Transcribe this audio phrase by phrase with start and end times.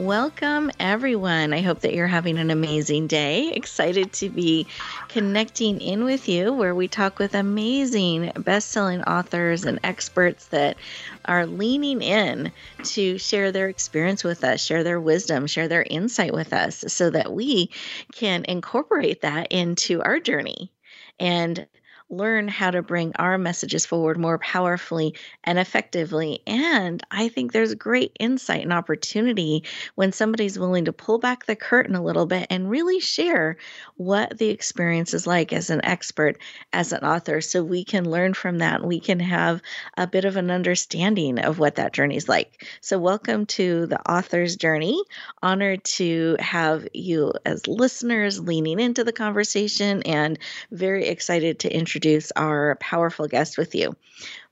[0.00, 1.52] Welcome, everyone.
[1.52, 3.52] I hope that you're having an amazing day.
[3.52, 4.66] Excited to be
[5.10, 10.78] connecting in with you where we talk with amazing best selling authors and experts that
[11.26, 12.50] are leaning in
[12.84, 17.10] to share their experience with us, share their wisdom, share their insight with us so
[17.10, 17.68] that we
[18.14, 20.72] can incorporate that into our journey
[21.18, 21.66] and
[22.10, 25.14] learn how to bring our messages forward more powerfully
[25.44, 26.42] and effectively.
[26.46, 29.64] And I think there's great insight and opportunity
[29.94, 33.56] when somebody's willing to pull back the curtain a little bit and really share
[33.96, 36.38] what the experience is like as an expert,
[36.72, 38.84] as an author, so we can learn from that.
[38.84, 39.62] We can have
[39.96, 42.66] a bit of an understanding of what that journey is like.
[42.80, 45.00] So, welcome to the author's journey.
[45.42, 50.38] Honored to have you as listeners leaning into the conversation and
[50.72, 53.94] very excited to introduce introduce our powerful guest with you.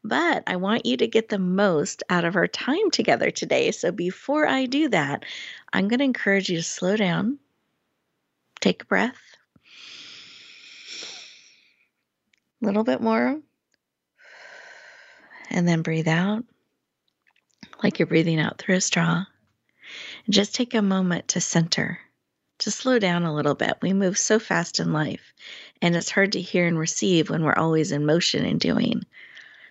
[0.05, 3.71] But I want you to get the most out of our time together today.
[3.71, 5.25] So before I do that,
[5.73, 7.39] I'm going to encourage you to slow down,
[8.61, 9.19] take a breath,
[12.63, 13.41] a little bit more,
[15.49, 16.45] and then breathe out
[17.83, 19.25] like you're breathing out through a straw.
[20.27, 21.99] And just take a moment to center
[22.59, 23.79] to slow down a little bit.
[23.81, 25.33] We move so fast in life,
[25.83, 29.05] and it's hard to hear and receive when we're always in motion and doing.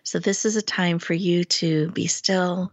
[0.03, 2.71] So, this is a time for you to be still,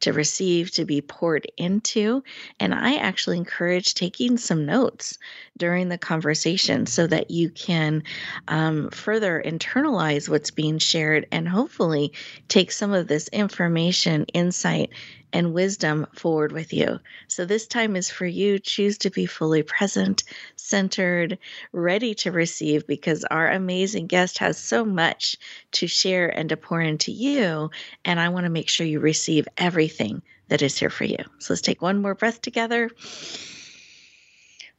[0.00, 2.24] to receive, to be poured into.
[2.58, 5.18] And I actually encourage taking some notes
[5.58, 8.04] during the conversation so that you can
[8.48, 12.12] um, further internalize what's being shared and hopefully
[12.48, 14.90] take some of this information, insight,
[15.32, 17.00] and wisdom forward with you.
[17.28, 18.58] So, this time is for you.
[18.58, 20.24] Choose to be fully present,
[20.56, 21.38] centered,
[21.72, 25.36] ready to receive because our amazing guest has so much
[25.72, 27.70] to share and to pour into you.
[28.04, 31.18] And I want to make sure you receive everything that is here for you.
[31.38, 32.90] So, let's take one more breath together.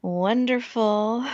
[0.01, 1.25] Wonderful.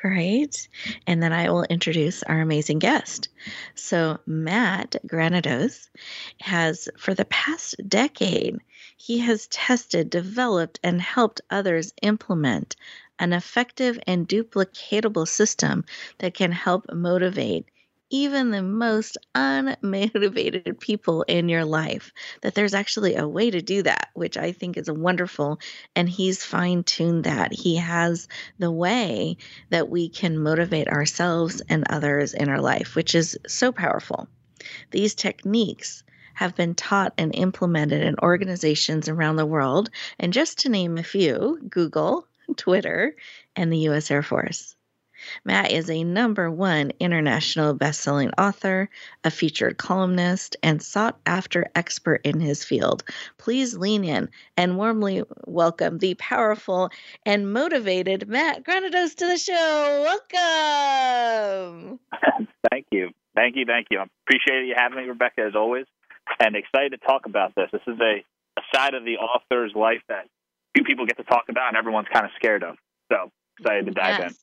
[0.00, 0.68] Great.
[1.06, 3.28] And then I will introduce our amazing guest.
[3.74, 5.88] So, Matt Granados
[6.40, 8.58] has, for the past decade,
[8.96, 12.76] he has tested, developed, and helped others implement
[13.18, 15.84] an effective and duplicatable system
[16.18, 17.66] that can help motivate
[18.10, 23.82] even the most unmotivated people in your life, that there's actually a way to do
[23.82, 25.60] that, which I think is wonderful.
[25.94, 27.52] And he's fine tuned that.
[27.52, 29.36] He has the way
[29.70, 34.28] that we can motivate ourselves and others in our life, which is so powerful.
[34.90, 36.02] These techniques
[36.34, 39.90] have been taught and implemented in organizations around the world.
[40.20, 42.26] And just to name a few Google,
[42.56, 43.16] Twitter,
[43.56, 44.76] and the US Air Force.
[45.44, 48.88] Matt is a number one international best-selling author,
[49.24, 53.04] a featured columnist, and sought after expert in his field.
[53.38, 56.90] Please lean in and warmly welcome the powerful
[57.24, 60.18] and motivated Matt Granados to the show.
[60.32, 62.00] Welcome.
[62.70, 63.10] thank you.
[63.34, 63.64] Thank you.
[63.66, 64.00] Thank you.
[64.00, 65.86] I appreciate you having me, Rebecca, as always,
[66.40, 67.68] and excited to talk about this.
[67.72, 68.24] This is a,
[68.58, 70.26] a side of the author's life that
[70.74, 72.76] few people get to talk about and everyone's kind of scared of.
[73.10, 74.32] So excited to dive yes.
[74.32, 74.36] in.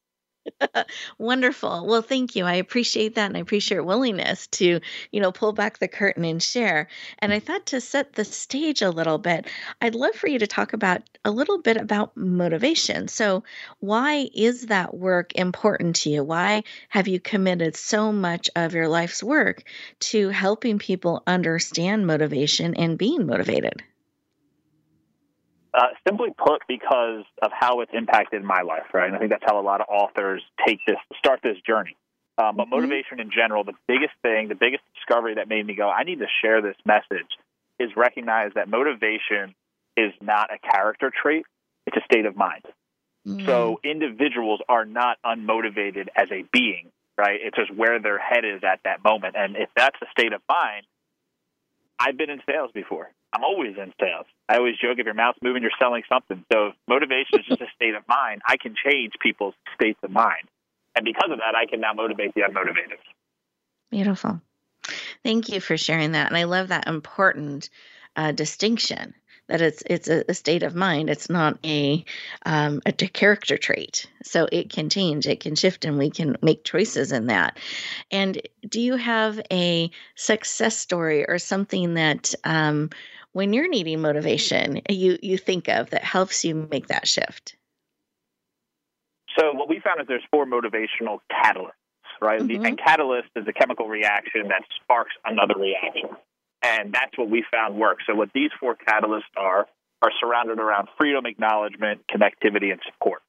[1.18, 1.86] Wonderful.
[1.88, 2.46] Well, thank you.
[2.46, 4.80] I appreciate that and I appreciate your willingness to,
[5.12, 6.88] you know, pull back the curtain and share.
[7.20, 9.48] And I thought to set the stage a little bit,
[9.82, 13.08] I'd love for you to talk about a little bit about motivation.
[13.08, 13.44] So,
[13.80, 16.24] why is that work important to you?
[16.24, 19.64] Why have you committed so much of your life's work
[20.12, 23.84] to helping people understand motivation and being motivated?
[25.76, 29.08] Uh, simply put, because of how it's impacted my life, right?
[29.08, 31.98] And I think that's how a lot of authors take this, start this journey.
[32.38, 32.76] Um, but mm-hmm.
[32.76, 36.20] motivation in general, the biggest thing, the biggest discovery that made me go, I need
[36.20, 37.28] to share this message,
[37.78, 39.54] is recognize that motivation
[39.98, 41.46] is not a character trait;
[41.86, 42.64] it's a state of mind.
[43.28, 43.46] Mm-hmm.
[43.46, 47.40] So individuals are not unmotivated as a being, right?
[47.42, 50.42] It's just where their head is at that moment, and if that's a state of
[50.48, 50.86] mind,
[52.00, 53.12] I've been in sales before.
[53.36, 54.26] I'm always in sales.
[54.48, 56.46] I always joke if your mouth's moving, you're selling something.
[56.52, 58.42] So motivation is just a state of mind.
[58.48, 60.48] I can change people's states of mind.
[60.96, 62.98] And because of that, I can now motivate the unmotivated.
[63.92, 64.40] Beautiful.
[65.24, 66.28] Thank you for sharing that.
[66.28, 67.70] And I love that important
[68.16, 69.14] uh, distinction
[69.48, 71.10] that it's it's a, a state of mind.
[71.10, 72.04] It's not a
[72.46, 74.08] um, a character trait.
[74.24, 77.60] So it can change, it can shift, and we can make choices in that.
[78.12, 82.90] And do you have a success story or something that um,
[83.36, 87.58] when you're needing motivation, you you think of that helps you make that shift?
[89.38, 91.76] So what we found is there's four motivational catalysts,
[92.22, 92.40] right?
[92.40, 92.66] Mm-hmm.
[92.66, 96.16] And catalyst is a chemical reaction that sparks another reaction.
[96.64, 98.06] And that's what we found works.
[98.08, 99.68] So what these four catalysts are
[100.02, 103.22] are surrounded around freedom, acknowledgement, connectivity, and support.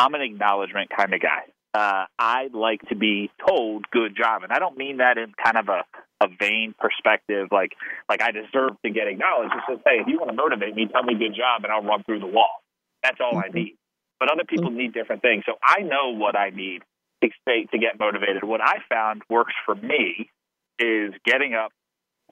[0.00, 1.42] I'm an acknowledgement kind of guy.
[1.74, 5.58] Uh, I like to be told good job, and I don't mean that in kind
[5.58, 5.82] of a,
[6.24, 7.72] a vain perspective, like
[8.08, 9.52] like I deserve to get acknowledged.
[9.56, 11.82] It's just hey, if you want to motivate me, tell me good job, and I'll
[11.82, 12.62] run through the wall.
[13.02, 13.50] That's all mm-hmm.
[13.50, 13.76] I need
[14.24, 15.44] but other people need different things.
[15.46, 16.82] So I know what I need
[17.22, 18.44] to stay to get motivated.
[18.44, 20.30] What I found works for me
[20.78, 21.72] is getting up,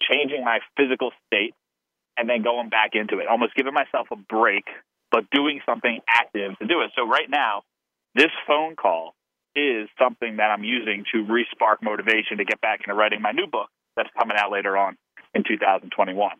[0.00, 1.54] changing my physical state,
[2.16, 3.26] and then going back into it.
[3.28, 4.64] Almost giving myself a break,
[5.10, 6.90] but doing something active to do it.
[6.96, 7.62] So right now,
[8.14, 9.14] this phone call
[9.54, 13.46] is something that I'm using to respark motivation to get back into writing my new
[13.46, 14.96] book that's coming out later on
[15.34, 16.32] in 2021.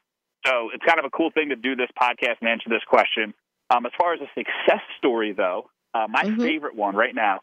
[0.46, 3.34] So it's kind of a cool thing to do this podcast and answer this question.
[3.70, 6.40] Um, as far as a success story, though, uh, my mm-hmm.
[6.40, 7.40] favorite one right now,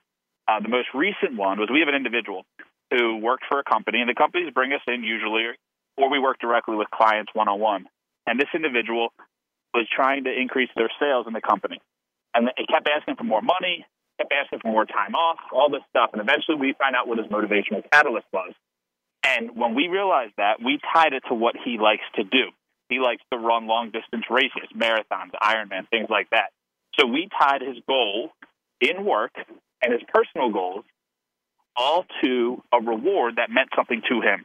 [0.47, 2.43] uh, the most recent one was we have an individual
[2.91, 5.45] who worked for a company, and the companies bring us in usually,
[5.97, 7.85] or we work directly with clients one on one.
[8.25, 9.09] And this individual
[9.73, 11.79] was trying to increase their sales in the company.
[12.33, 13.85] And it kept asking for more money,
[14.19, 16.11] kept asking for more time off, all this stuff.
[16.11, 18.51] And eventually we find out what his motivational catalyst was.
[19.23, 22.51] And when we realized that, we tied it to what he likes to do.
[22.89, 26.51] He likes to run long distance races, marathons, Ironman, things like that.
[26.99, 28.31] So we tied his goal
[28.81, 29.31] in work
[29.81, 30.85] and his personal goals
[31.75, 34.43] all to a reward that meant something to him,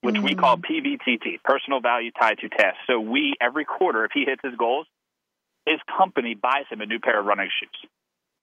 [0.00, 0.24] which mm.
[0.24, 2.76] we call PVTT, personal value tied to task.
[2.88, 4.86] So we, every quarter, if he hits his goals,
[5.66, 7.90] his company buys him a new pair of running shoes.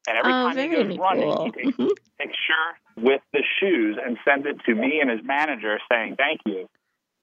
[0.07, 1.45] And every oh, time he goes running, cool.
[1.45, 2.67] he takes a picture
[2.97, 6.67] with the shoes and sends it to me and his manager saying, Thank you.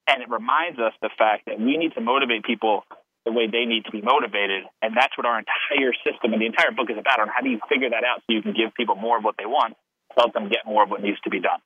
[0.06, 2.84] And it reminds us the fact that we need to motivate people
[3.24, 4.64] the way they need to be motivated.
[4.82, 7.50] And that's what our entire system and the entire book is about on how do
[7.50, 9.76] you figure that out so you can give people more of what they want,
[10.16, 11.60] help them get more of what needs to be done.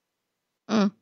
[0.69, 0.93] Mm.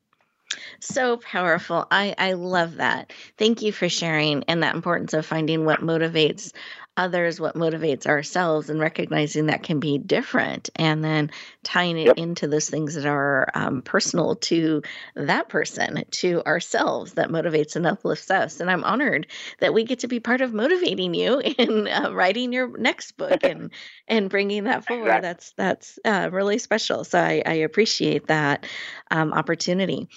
[0.81, 1.87] So powerful.
[1.91, 3.13] I, I love that.
[3.39, 6.53] Thank you for sharing and that importance of finding what motivates
[6.97, 11.31] others, what motivates ourselves, and recognizing that can be different, and then
[11.63, 12.19] tying it yep.
[12.19, 14.83] into those things that are um, personal to
[15.15, 18.61] that person, to ourselves, that motivates and uplifts us.
[18.61, 19.27] And I'm honored
[19.61, 23.41] that we get to be part of motivating you in uh, writing your next book
[23.43, 23.71] and
[24.07, 25.07] and bringing that forward.
[25.07, 25.29] Exactly.
[25.29, 27.05] That's that's uh, really special.
[27.05, 28.67] So I, I appreciate that
[29.11, 30.09] um, opportunity.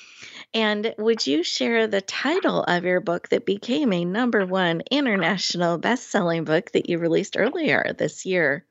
[0.53, 5.77] And would you share the title of your book that became a number one international
[5.77, 8.65] best selling book that you released earlier this year?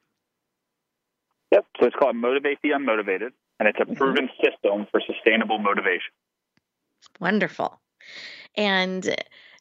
[1.53, 1.67] Yep.
[1.81, 3.95] So it's called Motivate the Unmotivated, and it's a mm-hmm.
[3.95, 4.45] proven mm-hmm.
[4.45, 6.13] system for sustainable motivation.
[7.21, 7.81] Wonderful.
[8.57, 9.15] And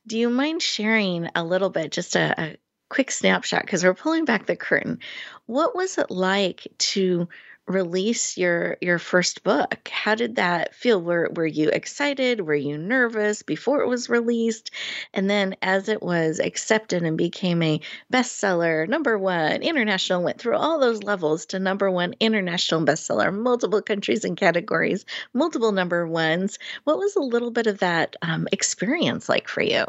[0.08, 2.58] do you mind sharing a little bit, just a, a
[2.90, 5.00] quick snapshot, because we're pulling back the curtain?
[5.46, 7.28] What was it like to
[7.68, 9.88] release your your first book?
[9.88, 11.02] How did that feel?
[11.02, 12.42] Were were you excited?
[12.42, 14.72] Were you nervous before it was released?
[15.14, 17.82] And then as it was accepted and became a
[18.12, 23.82] bestseller number 1 international went through all those levels to number 1 international bestseller multiple
[23.82, 26.60] countries and categories multiple number ones.
[26.84, 29.86] What was a little bit of that um, experience like for you?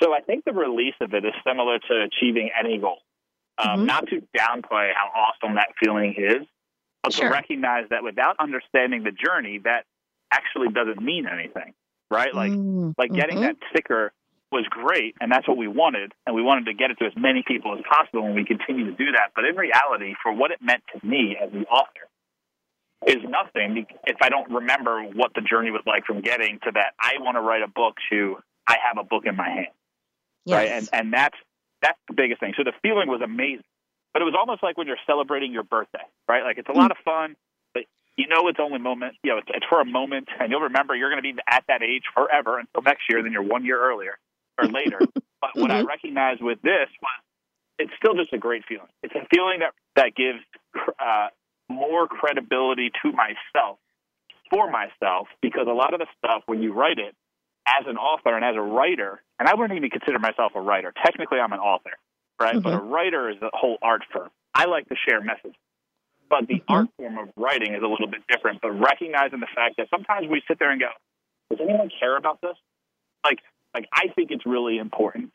[0.00, 3.00] So I think the release of it is similar to achieving any goal
[3.60, 3.86] um, mm-hmm.
[3.86, 6.46] Not to downplay how awesome that feeling is,
[7.02, 7.28] but sure.
[7.28, 9.84] to recognize that without understanding the journey, that
[10.32, 11.74] actually doesn't mean anything,
[12.10, 12.34] right?
[12.34, 12.90] Like, mm-hmm.
[12.96, 13.46] like getting mm-hmm.
[13.46, 14.12] that sticker
[14.52, 17.12] was great, and that's what we wanted, and we wanted to get it to as
[17.16, 19.30] many people as possible, and we continue to do that.
[19.34, 22.08] But in reality, for what it meant to me as the author,
[23.06, 26.92] is nothing if I don't remember what the journey was like from getting to that.
[27.00, 28.36] I want to write a book to
[28.66, 29.68] I have a book in my hand,
[30.44, 30.56] yes.
[30.56, 30.68] right?
[30.68, 31.36] And and that's
[31.82, 32.54] that's the biggest thing.
[32.56, 33.64] So the feeling was amazing.
[34.12, 36.42] But it was almost like when you're celebrating your birthday, right?
[36.42, 37.36] Like it's a lot of fun,
[37.74, 37.84] but
[38.16, 40.96] you know it's only moment, you know, it's, it's for a moment, and you'll remember
[40.96, 43.80] you're going to be at that age forever until next year, then you're one year
[43.80, 44.18] earlier
[44.58, 44.98] or later.
[45.40, 45.72] but what mm-hmm.
[45.72, 47.20] I recognized with this was
[47.78, 48.90] it's still just a great feeling.
[49.02, 50.40] It's a feeling that that gives
[50.98, 51.28] uh,
[51.68, 53.78] more credibility to myself
[54.50, 57.14] for myself because a lot of the stuff when you write it
[57.78, 60.92] as an author and as a writer, and I wouldn't even consider myself a writer.
[61.04, 61.92] Technically, I'm an author,
[62.40, 62.54] right?
[62.54, 62.62] Mm-hmm.
[62.62, 64.30] But a writer is a whole art form.
[64.54, 65.56] I like to share messages.
[66.28, 66.72] But the mm-hmm.
[66.72, 68.60] art form of writing is a little bit different.
[68.60, 70.90] But recognizing the fact that sometimes we sit there and go,
[71.50, 72.56] does anyone care about this?
[73.24, 73.38] Like,
[73.74, 75.30] Like, I think it's really important.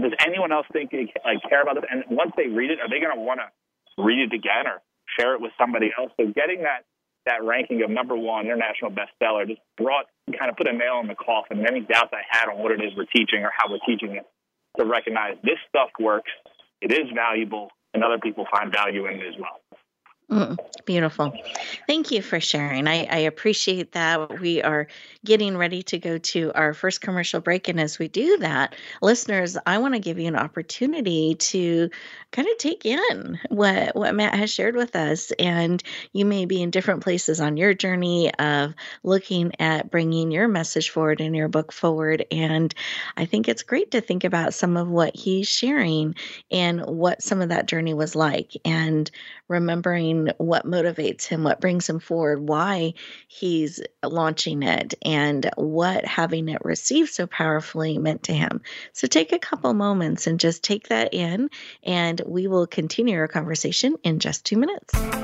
[0.00, 0.92] Does anyone else think
[1.24, 1.84] like care about this?
[1.90, 4.82] And once they read it, are they going to want to read it again or
[5.18, 6.10] share it with somebody else?
[6.16, 6.84] So getting that
[7.26, 10.06] that ranking of number one international bestseller just brought
[10.38, 12.80] kind of put a nail in the coffin any doubts I had on what it
[12.80, 14.26] is we're teaching or how we're teaching it
[14.78, 16.30] to recognize this stuff works,
[16.80, 19.60] it is valuable, and other people find value in it as well.
[20.34, 21.32] Mm, beautiful.
[21.86, 22.88] Thank you for sharing.
[22.88, 24.40] I, I, appreciate that.
[24.40, 24.88] We are
[25.24, 27.68] getting ready to go to our first commercial break.
[27.68, 31.88] And as we do that, listeners, I want to give you an opportunity to
[32.32, 35.30] kind of take in what, what Matt has shared with us.
[35.38, 35.80] And
[36.12, 38.74] you may be in different places on your journey of
[39.04, 42.26] looking at bringing your message forward and your book forward.
[42.32, 42.74] And
[43.16, 46.16] I think it's great to think about some of what he's sharing
[46.50, 48.50] and what some of that journey was like.
[48.64, 49.08] And
[49.48, 52.94] remembering what motivates him, what brings him forward, why
[53.28, 58.60] he's launching it, and what having it received so powerfully meant to him.
[58.92, 61.50] So take a couple moments and just take that in,
[61.82, 65.23] and we will continue our conversation in just two minutes.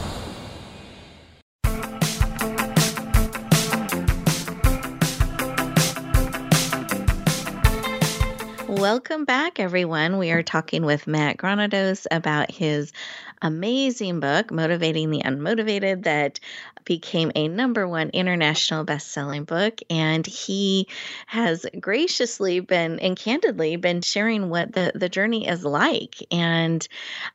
[8.81, 10.17] Welcome back, everyone.
[10.17, 12.91] We are talking with Matt Granados about his
[13.39, 16.39] amazing book, Motivating the Unmotivated, that
[16.83, 19.81] became a number one international best-selling book.
[19.91, 20.87] And he
[21.27, 26.87] has graciously been and candidly been sharing what the, the journey is like and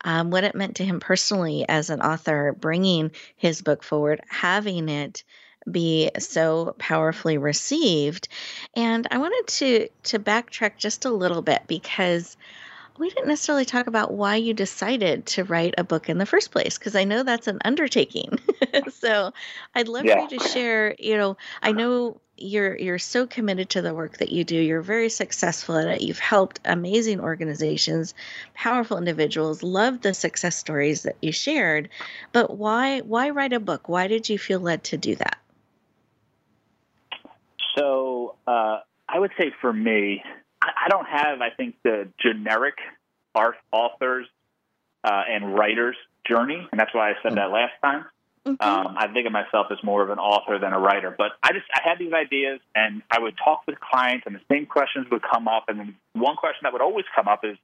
[0.05, 4.88] um, what it meant to him personally as an author, bringing his book forward, having
[4.88, 5.23] it
[5.70, 8.28] be so powerfully received.
[8.75, 12.37] And I wanted to to backtrack just a little bit because
[12.99, 16.50] we didn't necessarily talk about why you decided to write a book in the first
[16.50, 18.38] place because I know that's an undertaking.
[18.92, 19.32] so
[19.75, 20.26] I'd love yeah.
[20.26, 24.18] for you to share, you know, I know you're you're so committed to the work
[24.18, 24.56] that you do.
[24.56, 26.02] You're very successful at it.
[26.02, 28.14] You've helped amazing organizations,
[28.54, 31.88] powerful individuals, love the success stories that you shared.
[32.32, 33.88] But why why write a book?
[33.88, 35.38] Why did you feel led to do that?
[37.76, 40.23] So uh, I would say for me,
[40.62, 42.75] I don't have, I think, the generic
[43.35, 44.26] art authors
[45.04, 48.06] uh, and writers journey, and that's why I said that last time.
[48.47, 48.62] Mm-hmm.
[48.62, 51.52] Um, I think of myself as more of an author than a writer, but I
[51.52, 55.06] just I had these ideas, and I would talk with clients, and the same questions
[55.11, 57.56] would come up, and one question that would always come up is,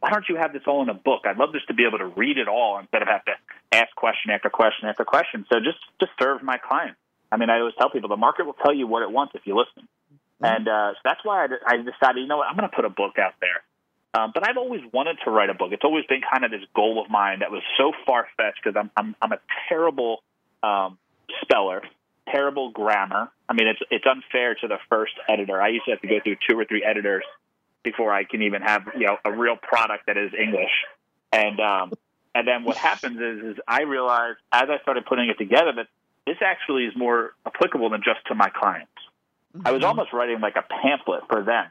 [0.00, 1.22] why don't you have this all in a book?
[1.26, 3.32] I'd love just to be able to read it all instead of have to
[3.72, 5.44] ask question after question after question.
[5.52, 6.98] So just to serve my clients.
[7.32, 9.42] I mean, I always tell people the market will tell you what it wants if
[9.46, 9.88] you listen.
[10.42, 10.44] Mm-hmm.
[10.44, 12.84] And uh, so that's why I, I decided, you know what, I'm going to put
[12.84, 13.62] a book out there.
[14.14, 15.72] Um, but I've always wanted to write a book.
[15.72, 18.76] It's always been kind of this goal of mine that was so far fetched because
[18.78, 19.38] I'm, I'm I'm a
[19.70, 20.22] terrible
[20.62, 20.98] um,
[21.40, 21.82] speller,
[22.30, 23.30] terrible grammar.
[23.48, 25.62] I mean, it's it's unfair to the first editor.
[25.62, 27.24] I used to have to go through two or three editors
[27.82, 30.72] before I can even have you know a real product that is English.
[31.32, 31.92] And um,
[32.34, 35.86] and then what happens is is I realized as I started putting it together that
[36.26, 38.92] this actually is more applicable than just to my clients.
[39.56, 39.66] Mm-hmm.
[39.66, 39.88] I was mm-hmm.
[39.88, 41.66] almost writing like a pamphlet for them.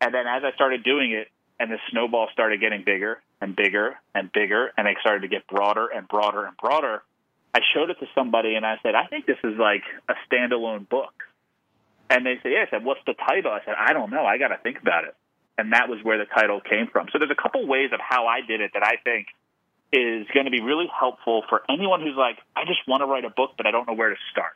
[0.00, 1.28] And then as I started doing it,
[1.60, 5.46] and the snowball started getting bigger and bigger and bigger, and it started to get
[5.48, 7.02] broader and broader and broader,
[7.52, 10.88] I showed it to somebody and I said, I think this is like a standalone
[10.88, 11.14] book.
[12.10, 12.64] And they said, Yeah.
[12.66, 13.50] I said, What's the title?
[13.50, 14.24] I said, I don't know.
[14.24, 15.14] I got to think about it.
[15.56, 17.08] And that was where the title came from.
[17.12, 19.26] So there's a couple ways of how I did it that I think
[19.92, 23.24] is going to be really helpful for anyone who's like, I just want to write
[23.24, 24.52] a book, but I don't know where to start.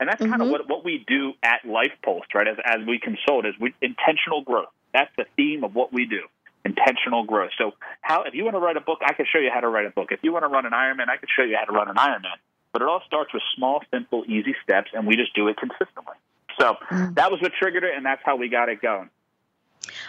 [0.00, 0.30] And that's mm-hmm.
[0.30, 2.48] kind of what, what we do at Life Pulse, right?
[2.48, 4.68] As, as we consult, is we, intentional growth.
[4.92, 6.22] That's the theme of what we do,
[6.64, 7.50] intentional growth.
[7.58, 9.68] So, how if you want to write a book, I can show you how to
[9.68, 10.08] write a book.
[10.10, 11.96] If you want to run an Ironman, I can show you how to run an
[11.96, 12.38] Ironman.
[12.72, 16.14] But it all starts with small, simple, easy steps, and we just do it consistently.
[16.58, 17.14] So mm.
[17.14, 19.10] that was what triggered it, and that's how we got it going.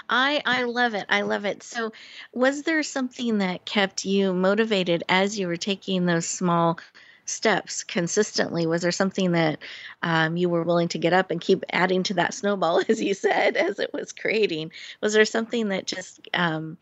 [0.10, 1.06] I I love it.
[1.10, 1.64] I love it.
[1.64, 1.92] So,
[2.34, 6.80] was there something that kept you motivated as you were taking those small
[7.26, 8.68] steps consistently?
[8.68, 9.60] Was there something that
[10.04, 13.14] um, you were willing to get up and keep adding to that snowball, as you
[13.14, 14.72] said, as it was creating?
[15.02, 16.78] Was there something that just um,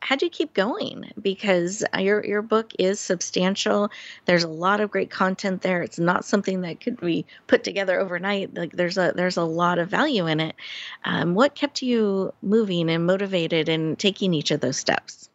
[0.00, 1.10] how'd you keep going?
[1.20, 3.90] Because your your book is substantial.
[4.24, 5.82] There's a lot of great content there.
[5.82, 8.54] It's not something that could be put together overnight.
[8.54, 10.54] Like there's a there's a lot of value in it.
[11.04, 15.28] Um, what kept you moving and motivated and taking each of those steps?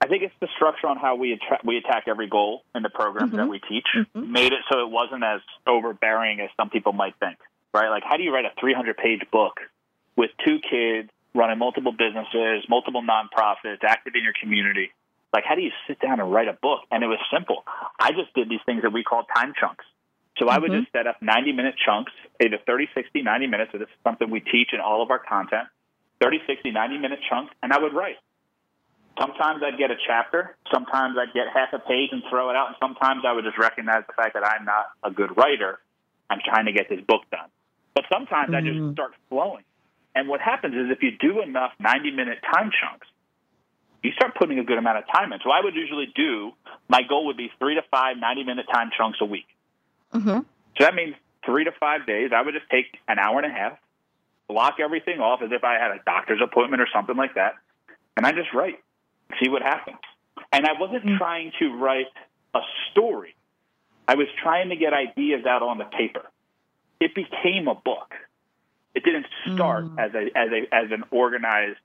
[0.00, 2.90] I think it's the structure on how we attra- we attack every goal in the
[2.90, 3.38] programs mm-hmm.
[3.38, 3.86] that we teach.
[3.96, 4.30] Mm-hmm.
[4.30, 7.38] Made it so it wasn't as overbearing as some people might think.
[7.72, 7.88] Right?
[7.88, 9.60] Like, how do you write a 300 page book
[10.14, 14.90] with two kids running multiple businesses, multiple nonprofits, active in your community.
[15.32, 16.80] Like, how do you sit down and write a book?
[16.90, 17.64] And it was simple.
[18.00, 19.84] I just did these things that we call time chunks.
[20.38, 20.54] So mm-hmm.
[20.54, 20.80] I would mm-hmm.
[20.80, 23.72] just set up 90 minute chunks, either 30, 60, 90 minutes.
[23.72, 25.68] So this is something we teach in all of our content
[26.22, 28.16] 30, 60, 90 minute chunks, and I would write.
[29.20, 30.56] Sometimes I'd get a chapter.
[30.72, 32.68] Sometimes I'd get half a page and throw it out.
[32.68, 35.78] And sometimes I would just recognize the fact that I'm not a good writer.
[36.28, 37.48] I'm trying to get this book done.
[37.94, 38.54] But sometimes mm-hmm.
[38.56, 38.92] I just mm-hmm.
[38.92, 39.64] start flowing.
[40.16, 43.06] And what happens is if you do enough 90 minute time chunks,
[44.02, 45.38] you start putting a good amount of time in.
[45.44, 46.52] So I would usually do,
[46.88, 49.46] my goal would be three to five 90 minute time chunks a week.
[50.14, 50.38] Mm-hmm.
[50.38, 52.30] So that means three to five days.
[52.34, 53.78] I would just take an hour and a half,
[54.48, 57.54] block everything off as if I had a doctor's appointment or something like that,
[58.16, 58.82] and I just write,
[59.42, 59.98] see what happens.
[60.50, 61.18] And I wasn't mm-hmm.
[61.18, 62.06] trying to write
[62.54, 63.34] a story.
[64.08, 66.22] I was trying to get ideas out on the paper.
[67.00, 68.14] It became a book.
[68.96, 69.98] It didn't start mm.
[69.98, 71.78] as a as a as an organized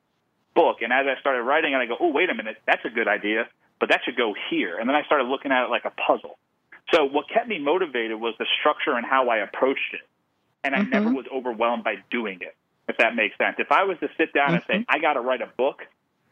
[0.56, 0.78] book.
[0.82, 3.10] And as I started writing, and I go, oh wait a minute, that's a good
[3.10, 3.50] idea,
[3.82, 4.80] but that should go here.
[4.80, 6.40] And then I started looking at it like a puzzle.
[6.94, 10.08] So what kept me motivated was the structure and how I approached it,
[10.64, 10.90] and I mm-hmm.
[10.90, 12.56] never was overwhelmed by doing it.
[12.88, 13.58] If that makes sense.
[13.60, 14.56] If I was to sit down mm-hmm.
[14.56, 14.96] and say mm-hmm.
[14.96, 15.82] I got to write a book,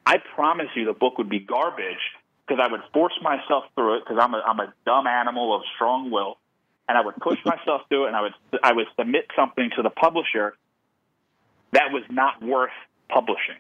[0.06, 2.04] I promise you the book would be garbage
[2.48, 5.62] because I would force myself through it because I'm a I'm a dumb animal of
[5.76, 6.38] strong will,
[6.88, 9.84] and I would push myself through it, and I would I would submit something to
[9.84, 10.56] the publisher
[11.72, 12.76] that was not worth
[13.10, 13.60] publishing.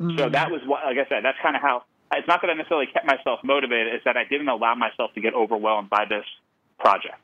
[0.00, 0.18] Mm.
[0.18, 1.84] So that was what, like I said, that's kind of how.
[2.12, 5.20] It's not that I necessarily kept myself motivated; it's that I didn't allow myself to
[5.20, 6.24] get overwhelmed by this
[6.78, 7.14] project.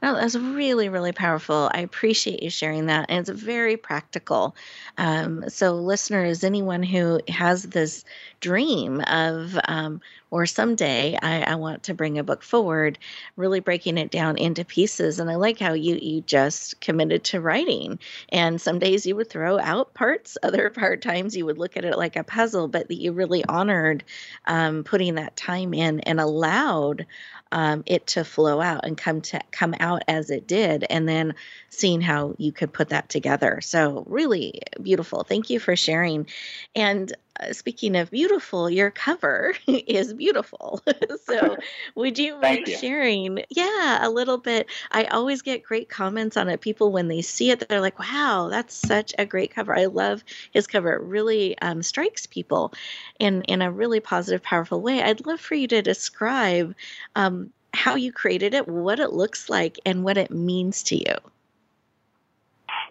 [0.00, 1.70] That's really, really powerful.
[1.74, 3.06] I appreciate you sharing that.
[3.08, 4.54] And it's very practical.
[4.96, 8.04] Um, so, listeners, anyone who has this
[8.40, 12.98] dream of, um, or someday I, I, want to bring a book forward,
[13.36, 15.18] really breaking it down into pieces.
[15.18, 17.98] And I like how you you just committed to writing.
[18.28, 21.84] And some days you would throw out parts, other part times you would look at
[21.84, 24.04] it like a puzzle, but that you really honored
[24.46, 27.06] um, putting that time in and allowed
[27.52, 31.34] um, it to flow out and come to come out as it did, and then
[31.70, 33.60] seeing how you could put that together.
[33.62, 35.22] So really beautiful.
[35.22, 36.26] Thank you for sharing.
[36.74, 40.82] And uh, speaking of beautiful, your cover is beautiful.
[41.24, 41.56] so,
[41.94, 42.76] would you mind you.
[42.76, 43.44] sharing?
[43.50, 44.68] Yeah, a little bit.
[44.90, 46.60] I always get great comments on it.
[46.60, 49.76] People, when they see it, they're like, wow, that's such a great cover.
[49.76, 50.92] I love his cover.
[50.94, 52.72] It really um, strikes people
[53.18, 55.02] in, in a really positive, powerful way.
[55.02, 56.74] I'd love for you to describe
[57.14, 61.16] um, how you created it, what it looks like, and what it means to you.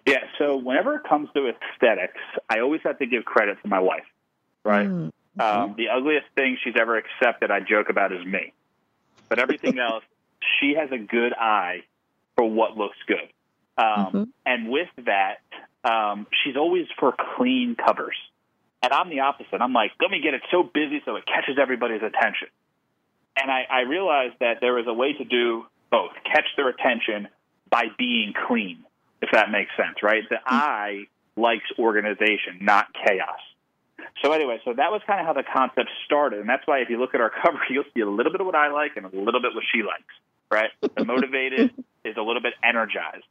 [0.05, 3.79] Yeah, so whenever it comes to aesthetics, I always have to give credit to my
[3.79, 4.05] wife
[4.67, 4.87] right?
[4.87, 5.41] Mm-hmm.
[5.41, 8.53] Um, the ugliest thing she's ever accepted, I joke about, is me.
[9.29, 10.03] But everything else,
[10.59, 11.83] she has a good eye
[12.35, 13.29] for what looks good.
[13.77, 14.23] Um, mm-hmm.
[14.45, 15.37] And with that,
[15.83, 18.17] um, she's always for clean covers.
[18.83, 19.61] And I'm the opposite.
[19.61, 22.49] I'm like, let me get it so busy so it catches everybody's attention.
[23.39, 27.27] And I, I realized that there was a way to do both catch their attention
[27.69, 28.83] by being clean,
[29.21, 30.23] if that makes sense, right?
[30.29, 30.55] The mm-hmm.
[30.55, 33.39] eye likes organization, not chaos.
[34.23, 36.89] So anyway, so that was kind of how the concept started, and that's why if
[36.89, 39.05] you look at our cover, you'll see a little bit of what I like and
[39.05, 40.03] a little bit what she likes.
[40.49, 40.71] Right?
[40.95, 41.73] The motivated
[42.05, 43.25] is a little bit energized,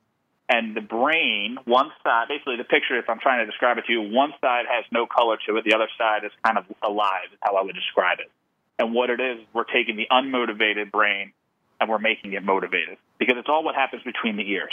[0.48, 3.92] and the brain, one side, basically the picture, if I'm trying to describe it to
[3.92, 7.32] you, one side has no color to it, the other side is kind of alive,
[7.32, 8.30] is how I would describe it.
[8.78, 11.32] And what it is, we're taking the unmotivated brain
[11.80, 14.72] and we're making it motivated because it's all what happens between the ears.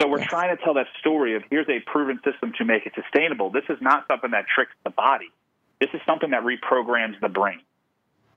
[0.00, 2.92] So we're trying to tell that story of here's a proven system to make it
[2.94, 3.50] sustainable.
[3.50, 5.30] This is not something that tricks the body.
[5.80, 7.60] This is something that reprograms the brain.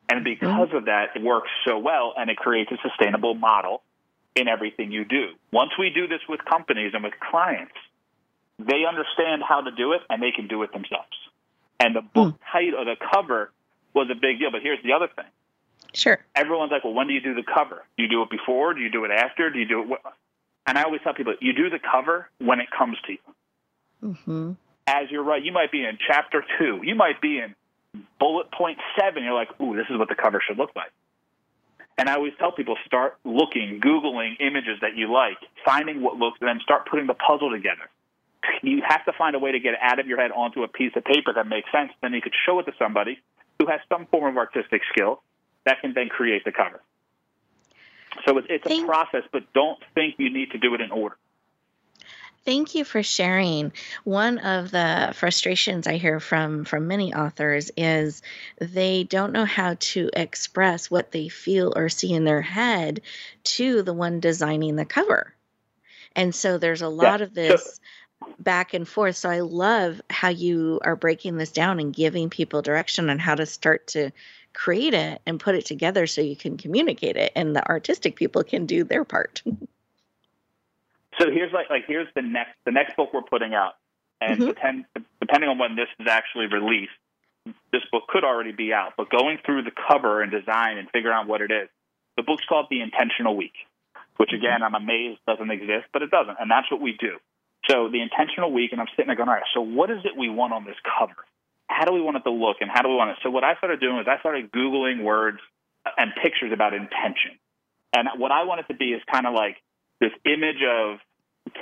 [0.10, 3.82] And because of that, it works so well and it creates a sustainable model
[4.36, 5.30] in everything you do.
[5.52, 7.76] Once we do this with companies and with clients,
[8.58, 11.16] they understand how to do it and they can do it themselves.
[11.80, 12.40] And the book mm.
[12.52, 13.52] title, the cover
[13.94, 14.52] was a big deal.
[14.52, 15.26] But here's the other thing.
[15.94, 16.20] Sure.
[16.36, 17.84] Everyone's like, well, when do you do the cover?
[17.98, 18.74] Do you do it before?
[18.74, 19.50] Do you do it after?
[19.50, 20.00] Do you do it?
[20.68, 23.20] And I always tell people, you do the cover when it comes to you.
[24.04, 24.52] Mm-hmm.
[24.86, 27.56] As you're right, you might be in chapter two, you might be in
[28.20, 29.24] bullet point seven.
[29.24, 30.92] You're like, ooh, this is what the cover should look like.
[31.98, 36.38] And I always tell people start looking, Googling images that you like, finding what looks,
[36.40, 37.90] and then start putting the puzzle together.
[38.62, 40.68] You have to find a way to get it out of your head onto a
[40.68, 41.92] piece of paper that makes sense.
[42.02, 43.20] Then you could show it to somebody
[43.60, 45.22] who has some form of artistic skill
[45.66, 46.82] that can then create the cover.
[48.26, 51.16] So it's, it's a process, but don't think you need to do it in order.
[52.46, 53.74] Thank you for sharing.
[54.06, 58.22] One of the frustrations I hear from from many authors is
[58.60, 63.02] they don't know how to express what they feel or see in their head
[63.44, 65.34] to the one designing the cover.
[66.16, 67.26] And so there's a lot yeah.
[67.26, 67.80] of this
[68.40, 69.18] back and forth.
[69.18, 73.36] So I love how you are breaking this down and giving people direction on how
[73.36, 74.12] to start to
[74.54, 78.44] create it and put it together so you can communicate it and the artistic people
[78.44, 79.42] can do their part.
[81.20, 83.76] So here's like like here's the next the next book we're putting out,
[84.22, 85.02] and mm-hmm.
[85.20, 86.96] depending on when this is actually released,
[87.74, 88.94] this book could already be out.
[88.96, 91.68] But going through the cover and design and figuring out what it is,
[92.16, 93.54] the book's called The Intentional Week,
[94.16, 94.38] which mm-hmm.
[94.38, 97.18] again I'm amazed doesn't exist, but it doesn't, and that's what we do.
[97.68, 100.18] So the Intentional Week, and I'm sitting there going, all right, so what is it
[100.18, 101.16] we want on this cover?
[101.68, 103.18] How do we want it to look, and how do we want it?
[103.22, 105.40] So what I started doing was I started googling words
[105.98, 107.38] and pictures about intention,
[107.94, 109.58] and what I want it to be is kind of like
[110.00, 111.00] this image of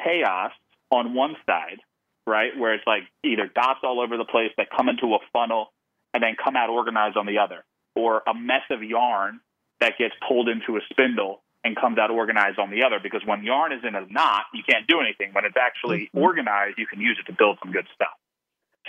[0.03, 0.51] chaos
[0.91, 1.79] on one side,
[2.25, 5.73] right, where it's like either dots all over the place that come into a funnel
[6.13, 9.39] and then come out organized on the other, or a mess of yarn
[9.79, 12.99] that gets pulled into a spindle and comes out organized on the other.
[13.01, 15.33] Because when yarn is in a knot, you can't do anything.
[15.33, 16.19] When it's actually mm-hmm.
[16.19, 18.15] organized, you can use it to build some good stuff.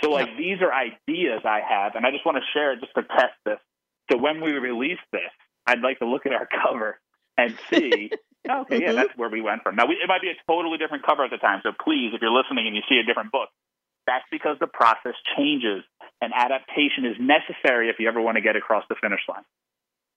[0.01, 2.95] So, like, these are ideas I have, and I just want to share it just
[2.95, 3.59] to test this.
[4.09, 5.29] So, when we release this,
[5.67, 6.99] I'd like to look at our cover
[7.37, 8.11] and see
[8.49, 9.75] okay, yeah, that's where we went from.
[9.75, 11.59] Now, we, it might be a totally different cover at the time.
[11.63, 13.49] So please, if you're listening and you see a different book,
[14.07, 15.83] that's because the process changes
[16.21, 19.43] and adaptation is necessary if you ever want to get across the finish line.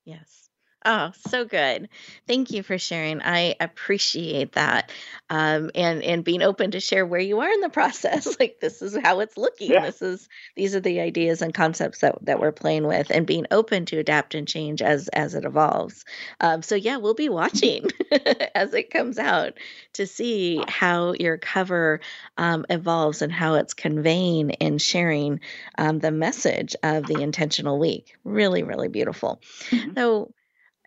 [0.04, 0.48] Yes.
[0.84, 1.88] Oh, so good.
[2.26, 3.22] Thank you for sharing.
[3.22, 4.90] I appreciate that.
[5.30, 8.36] Um, and and being open to share where you are in the process.
[8.42, 9.70] Like this is how it's looking.
[9.70, 9.82] Yeah.
[9.82, 13.46] This is these are the ideas and concepts that, that we're playing with and being
[13.52, 16.04] open to adapt and change as as it evolves.
[16.40, 17.86] Um, so yeah, we'll be watching
[18.54, 19.58] as it comes out
[19.92, 22.00] to see how your cover
[22.36, 25.40] um, evolves and how it's conveying and sharing
[25.78, 28.16] um, the message of the intentional week.
[28.24, 29.40] Really, really beautiful.
[29.70, 29.92] Mm-hmm.
[29.94, 30.32] So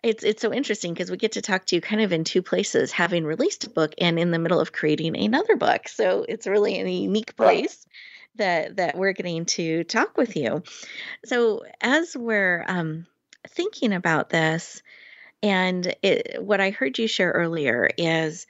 [0.06, 2.40] it's it's so interesting because we get to talk to you kind of in two
[2.40, 5.88] places, having released a book and in the middle of creating another book.
[5.88, 7.86] So it's really a unique place
[8.36, 10.62] that that we're getting to talk with you.
[11.24, 13.06] So as we're um,
[13.48, 14.80] thinking about this,
[15.42, 18.46] and it, what I heard you share earlier is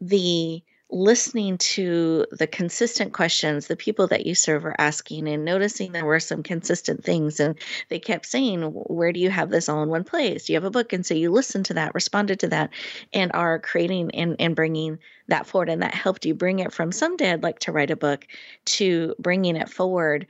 [0.00, 0.62] the
[0.92, 6.04] listening to the consistent questions the people that you serve are asking and noticing there
[6.04, 9.88] were some consistent things and they kept saying where do you have this all in
[9.88, 10.44] one place?
[10.44, 10.92] Do you have a book?
[10.92, 12.70] And so you listened to that responded to that
[13.14, 16.92] and are creating and, and bringing that forward and that helped you bring it from
[16.92, 18.26] someday i'd like to write a book
[18.66, 20.26] to bringing it forward.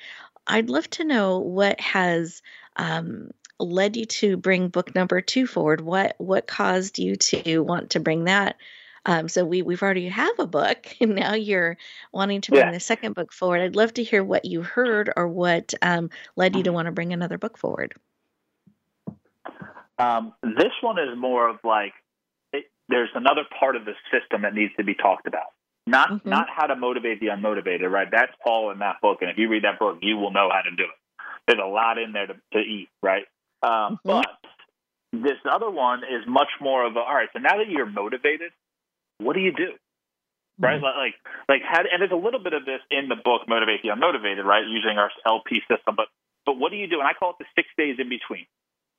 [0.47, 2.41] I'd love to know what has
[2.77, 5.81] um, led you to bring book number two forward.
[5.81, 8.57] What what caused you to want to bring that
[9.05, 11.77] um, so we we've already have a book, and now you're
[12.13, 12.73] wanting to bring yeah.
[12.73, 13.61] the second book forward.
[13.61, 16.93] I'd love to hear what you heard or what um, led you to want to
[16.93, 17.95] bring another book forward.
[19.99, 21.93] Um, this one is more of like
[22.53, 25.53] it, there's another part of the system that needs to be talked about.
[25.87, 26.29] Not mm-hmm.
[26.29, 28.09] not how to motivate the unmotivated, right?
[28.11, 30.63] That's all in that book, and if you read that book, you will know how
[30.63, 31.25] to do it.
[31.49, 33.25] There's a lot in there to, to eat, right?
[33.65, 34.09] Um, mm-hmm.
[34.09, 34.27] But
[35.13, 37.29] this other one is much more of a, all right.
[37.33, 38.53] So now that you're motivated,
[39.19, 39.73] what do you do?
[40.61, 40.85] Right, mm-hmm.
[40.85, 41.15] like,
[41.49, 44.45] like, had, and there's a little bit of this in the book, Motivate the Unmotivated,
[44.45, 44.63] right?
[44.69, 46.07] Using our LP system, but,
[46.45, 47.01] but what do you do?
[47.01, 48.47] And I call it the six days in between.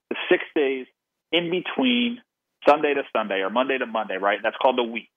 [0.10, 0.88] The six days
[1.32, 2.22] in between
[2.68, 4.40] Sunday to Sunday or Monday to Monday, right?
[4.42, 5.14] That's called the week.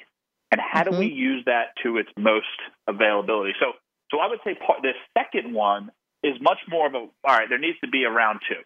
[0.52, 0.92] And how mm-hmm.
[0.92, 2.46] do we use that to its most
[2.86, 3.54] availability?
[3.58, 3.72] So,
[4.10, 5.90] so I would say part, the second one
[6.22, 7.48] is much more of a all right.
[7.48, 8.62] There needs to be a round two.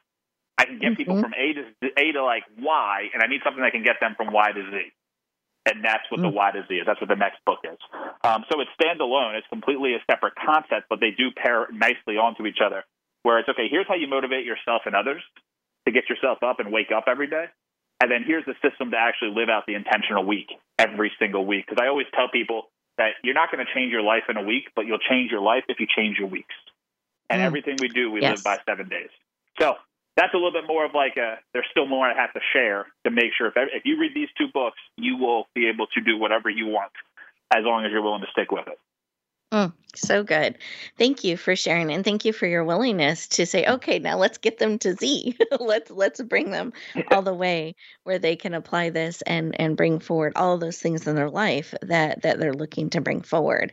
[0.59, 0.97] I can get mm-hmm.
[0.97, 3.97] people from A to A to like Y, and I need something that can get
[4.01, 4.93] them from Y to Z
[5.66, 6.25] and that's what mm.
[6.25, 6.87] the Y to is.
[6.87, 7.79] That's what the next book is.
[8.25, 9.37] Um, so it's standalone.
[9.37, 12.85] It's completely a separate concept, but they do pair nicely onto each other.
[13.23, 13.68] Where it's okay.
[13.70, 15.23] Here's how you motivate yourself and others
[15.85, 17.46] to get yourself up and wake up every day,
[18.01, 21.66] and then here's the system to actually live out the intentional week every single week.
[21.66, 24.42] Because I always tell people that you're not going to change your life in a
[24.42, 26.55] week, but you'll change your life if you change your weeks.
[27.29, 27.44] And mm.
[27.44, 28.38] everything we do, we yes.
[28.38, 29.11] live by seven days.
[29.61, 29.77] So
[30.16, 32.87] that's a little bit more of like a there's still more I have to share
[33.05, 36.01] to make sure if if you read these two books, you will be able to
[36.01, 36.92] do whatever you want
[37.53, 38.79] as long as you're willing to stick with it.
[39.53, 40.59] Mm, so good.
[40.96, 44.38] Thank you for sharing and thank you for your willingness to say, okay, now let's
[44.38, 45.37] get them to Z.
[45.61, 46.73] let's let's bring them
[47.11, 51.07] all the way where they can apply this and and bring forward all those things
[51.09, 53.73] in their life that that they're looking to bring forward.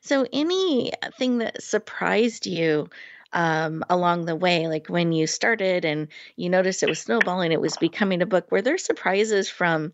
[0.00, 2.88] So anything that surprised you
[3.32, 7.60] um, along the way, like when you started and you noticed it was snowballing, it
[7.60, 8.50] was becoming a book.
[8.50, 9.92] Were there surprises from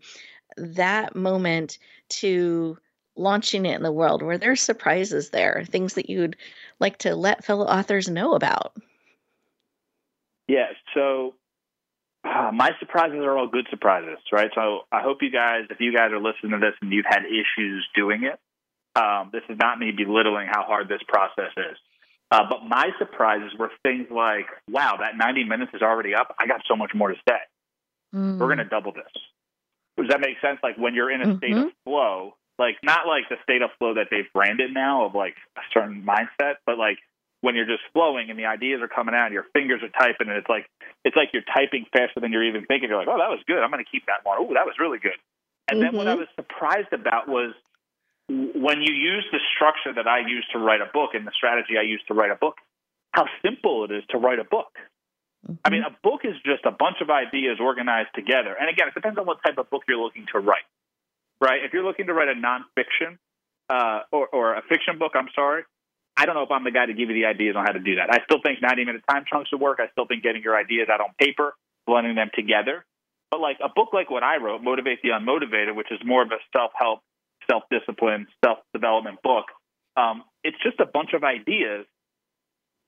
[0.57, 1.77] that moment
[2.09, 2.77] to
[3.15, 4.21] launching it in the world?
[4.21, 6.37] Were there surprises there, things that you'd
[6.79, 8.73] like to let fellow authors know about?
[10.47, 11.33] Yeah, so
[12.23, 14.51] uh, my surprises are all good surprises, right?
[14.53, 17.23] So I hope you guys, if you guys are listening to this and you've had
[17.25, 18.39] issues doing it,
[18.95, 21.77] um, this is not me belittling how hard this process is.
[22.35, 26.35] Uh, but my surprises were things like, wow, that 90 minutes is already up.
[26.37, 27.39] I got so much more to say.
[28.13, 28.37] Mm.
[28.37, 29.07] We're going to double this.
[29.95, 30.59] Does that make sense?
[30.61, 31.37] Like when you're in a mm-hmm.
[31.37, 35.15] state of flow, like not like the state of flow that they've branded now of
[35.15, 36.97] like a certain mindset, but like
[37.39, 40.35] when you're just flowing and the ideas are coming out, your fingers are typing, and
[40.35, 40.67] it's like
[41.05, 42.89] it's like you're typing faster than you're even thinking.
[42.89, 43.63] You're like, oh, that was good.
[43.63, 44.35] I'm going to keep that more.
[44.35, 45.15] Oh, that was really good.
[45.69, 45.85] And mm-hmm.
[45.87, 46.27] then what I mm-hmm.
[46.27, 47.55] was surprised about was
[48.27, 51.77] when you use the structure that I use to write a book and the strategy
[51.77, 52.55] I use to write a book,
[53.11, 54.73] how simple it is to write a book.
[55.45, 55.61] Mm-hmm.
[55.63, 58.55] I mean, a book is just a bunch of ideas organized together.
[58.59, 60.65] And again, it depends on what type of book you're looking to write
[61.41, 61.63] right?
[61.63, 63.17] If you're looking to write a nonfiction
[63.69, 65.63] uh, or, or a fiction book, I'm sorry,
[66.17, 67.79] I don't know if I'm the guy to give you the ideas on how to
[67.79, 68.09] do that.
[68.09, 69.79] I still think 90 minute time chunks would work.
[69.81, 72.85] I still think getting your ideas out on paper, blending them together.
[73.31, 76.29] But like a book like what I wrote, Motivate the Unmotivated, which is more of
[76.31, 77.01] a self help,
[77.49, 79.45] self discipline, self development book,
[79.97, 81.85] um, it's just a bunch of ideas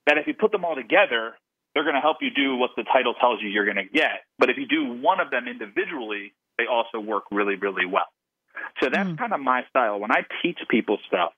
[0.06, 1.36] that if you put them all together,
[1.74, 4.26] they're going to help you do what the title tells you you're going to get.
[4.40, 8.08] But if you do one of them individually, they also work really, really well.
[8.82, 9.18] So that's mm.
[9.18, 10.00] kind of my style.
[10.00, 11.34] When I teach people stuff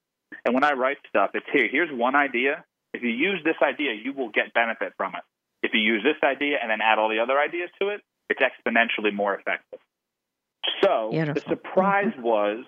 [0.45, 1.67] and when I write stuff, it's here.
[1.69, 2.63] Here's one idea.
[2.93, 5.23] If you use this idea, you will get benefit from it.
[5.61, 8.39] If you use this idea and then add all the other ideas to it, it's
[8.39, 9.79] exponentially more effective.
[10.81, 11.33] So Beautiful.
[11.33, 12.21] the surprise mm-hmm.
[12.21, 12.65] was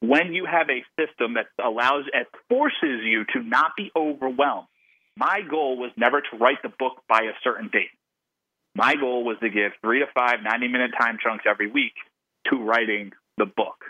[0.00, 4.68] when you have a system that allows it forces you to not be overwhelmed.
[5.16, 7.90] My goal was never to write the book by a certain date.
[8.74, 11.94] My goal was to give three to five 90 minute time chunks every week
[12.50, 13.84] to writing the book.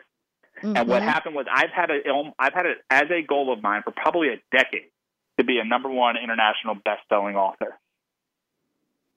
[0.58, 0.76] Mm-hmm.
[0.76, 1.08] And what mm-hmm.
[1.08, 1.98] happened was I've had a
[2.38, 4.90] I've had it as a goal of mine for probably a decade
[5.38, 7.78] to be a number one international best-selling author.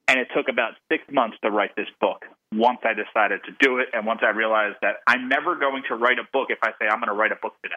[0.07, 2.23] And it took about six months to write this book.
[2.53, 5.95] Once I decided to do it, and once I realized that I'm never going to
[5.95, 7.75] write a book if I say I'm going to write a book today.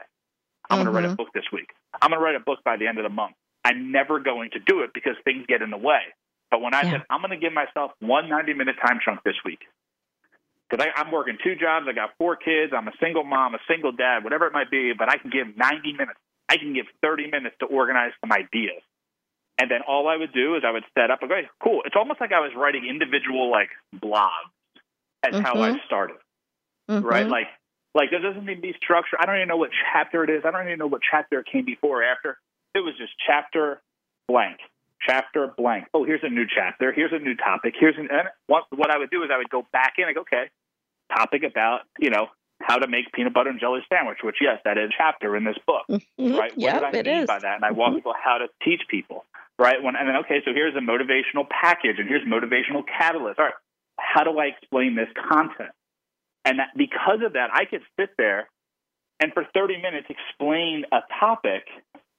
[0.68, 0.84] I'm mm-hmm.
[0.84, 1.16] going to write a mm-hmm.
[1.16, 1.74] book this week.
[2.00, 3.34] I'm going to write a book by the end of the month.
[3.64, 6.14] I'm never going to do it because things get in the way.
[6.50, 6.90] But when I yeah.
[6.92, 9.60] said I'm going to give myself one 90 minute time chunk this week,
[10.70, 11.86] because I'm working two jobs.
[11.88, 12.72] I got four kids.
[12.76, 14.92] I'm a single mom, a single dad, whatever it might be.
[14.96, 16.18] But I can give 90 minutes.
[16.48, 18.82] I can give 30 minutes to organize some ideas.
[19.61, 21.20] And then all I would do is I would set up.
[21.23, 21.83] Okay, cool.
[21.85, 24.31] It's almost like I was writing individual like blogs.
[25.23, 25.44] As mm-hmm.
[25.44, 26.16] how I started,
[26.90, 27.05] mm-hmm.
[27.05, 27.29] right?
[27.29, 27.49] Like,
[27.94, 29.18] like there doesn't need to be structure.
[29.20, 30.44] I don't even know what chapter it is.
[30.46, 32.38] I don't even know what chapter it came before or after.
[32.75, 33.83] It was just chapter
[34.29, 34.61] blank
[35.01, 35.87] chapter blank.
[35.94, 36.92] Oh, here's a new chapter.
[36.92, 37.75] Here's a new topic.
[37.79, 40.14] Here's an, and what, what I would do is I would go back in and
[40.14, 40.51] go, okay,
[41.14, 42.29] topic about, you know,
[42.61, 45.44] how to make peanut butter and jelly sandwich, which yes, that is a chapter in
[45.44, 46.35] this book, mm-hmm.
[46.37, 46.53] right?
[46.57, 47.27] What did I mean is.
[47.27, 47.57] by that?
[47.57, 47.96] And I walk mm-hmm.
[47.96, 49.25] people how to teach people,
[49.61, 49.83] right?
[49.83, 53.38] When and then okay, so here's a motivational package, and here's motivational catalyst.
[53.38, 53.55] All right,
[53.99, 55.70] how do I explain this content?
[56.44, 58.49] And that, because of that, I could sit there
[59.20, 61.68] and for 30 minutes explain a topic,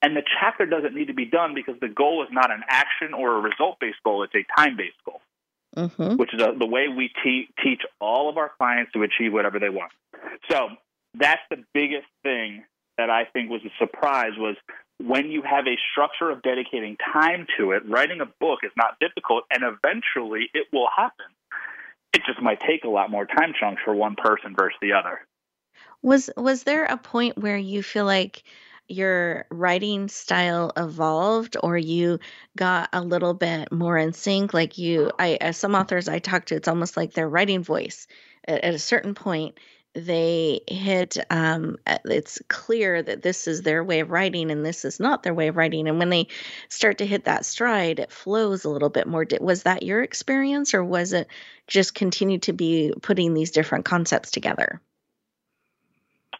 [0.03, 3.15] and the chapter doesn't need to be done because the goal is not an action
[3.15, 5.21] or a result based goal; it's a time based goal
[5.75, 6.15] mm-hmm.
[6.15, 9.59] which is a, the way we te- teach all of our clients to achieve whatever
[9.59, 9.91] they want.
[10.49, 10.69] So
[11.13, 12.63] that's the biggest thing
[12.97, 14.55] that I think was a surprise was
[15.07, 18.99] when you have a structure of dedicating time to it, writing a book is not
[18.99, 21.25] difficult, and eventually it will happen.
[22.13, 25.25] It just might take a lot more time chunks for one person versus the other.
[26.01, 28.43] Was was there a point where you feel like
[28.87, 32.19] your writing style evolved or you
[32.57, 36.43] got a little bit more in sync like you i as some authors i talk
[36.43, 38.07] to it's almost like their writing voice
[38.45, 39.57] at, at a certain point
[39.93, 44.99] they hit um, it's clear that this is their way of writing and this is
[44.99, 46.27] not their way of writing and when they
[46.69, 50.73] start to hit that stride it flows a little bit more was that your experience
[50.73, 51.27] or was it
[51.67, 54.81] just continue to be putting these different concepts together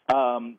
[0.08, 0.58] um,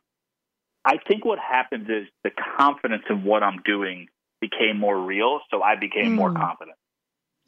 [0.84, 4.08] I think what happens is the confidence in what I'm doing
[4.40, 6.16] became more real, so I became mm.
[6.16, 6.76] more confident.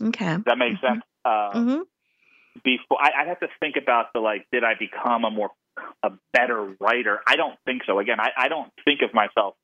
[0.03, 0.25] Okay.
[0.25, 0.95] Does that makes mm-hmm.
[0.95, 1.03] sense?
[1.25, 1.81] Uh, mm-hmm.
[2.65, 5.51] Before I, I'd have to think about the like, did I become a more
[6.03, 7.21] a better writer?
[7.27, 7.99] I don't think so.
[7.99, 9.55] Again, I, I don't think of myself,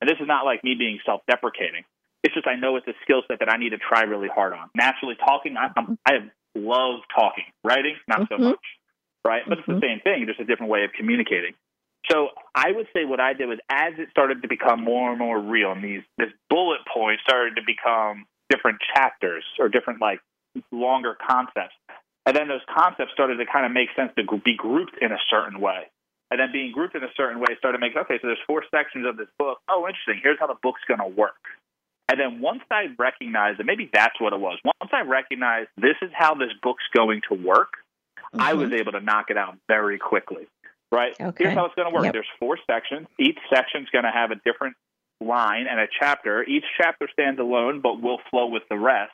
[0.00, 1.84] and this is not like me being self-deprecating.
[2.22, 4.52] It's just I know it's a skill set that I need to try really hard
[4.52, 4.70] on.
[4.74, 7.44] Naturally, talking, I, I'm, I love talking.
[7.62, 8.42] Writing, not mm-hmm.
[8.42, 8.64] so much,
[9.24, 9.42] right?
[9.46, 9.60] But mm-hmm.
[9.60, 10.00] it's the mm-hmm.
[10.00, 11.54] same thing, just a different way of communicating.
[12.10, 15.18] So I would say what I did was as it started to become more and
[15.18, 20.20] more real, and these this bullet point started to become different chapters or different like
[20.70, 21.74] longer concepts.
[22.26, 25.18] And then those concepts started to kind of make sense to be grouped in a
[25.28, 25.90] certain way.
[26.30, 28.64] And then being grouped in a certain way started to make okay, so there's four
[28.74, 29.58] sections of this book.
[29.68, 30.20] Oh, interesting.
[30.22, 31.36] Here's how the book's going to work.
[32.08, 34.58] And then once I recognized that maybe that's what it was.
[34.64, 37.74] Once I recognized this is how this book's going to work,
[38.16, 38.40] mm-hmm.
[38.40, 40.46] I was able to knock it out very quickly.
[40.90, 41.14] Right?
[41.20, 41.44] Okay.
[41.44, 42.04] Here's how it's going to work.
[42.04, 42.12] Yep.
[42.12, 43.06] There's four sections.
[43.18, 44.76] Each section's going to have a different
[45.20, 46.42] line and a chapter.
[46.42, 49.12] Each chapter stands alone but will flow with the rest.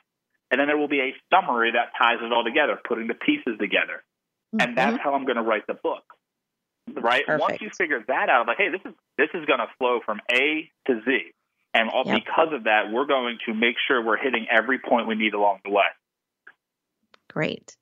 [0.51, 3.57] And then there will be a summary that ties it all together, putting the pieces
[3.59, 4.03] together.
[4.53, 4.61] Mm-hmm.
[4.61, 6.03] And that's how I'm going to write the book.
[6.93, 7.25] Right?
[7.25, 7.41] Perfect.
[7.41, 10.19] Once you figure that out, like, hey, this is this is going to flow from
[10.29, 11.31] A to Z.
[11.73, 12.23] And all, yep.
[12.25, 15.59] because of that, we're going to make sure we're hitting every point we need along
[15.63, 15.85] the way.
[17.31, 17.77] Great.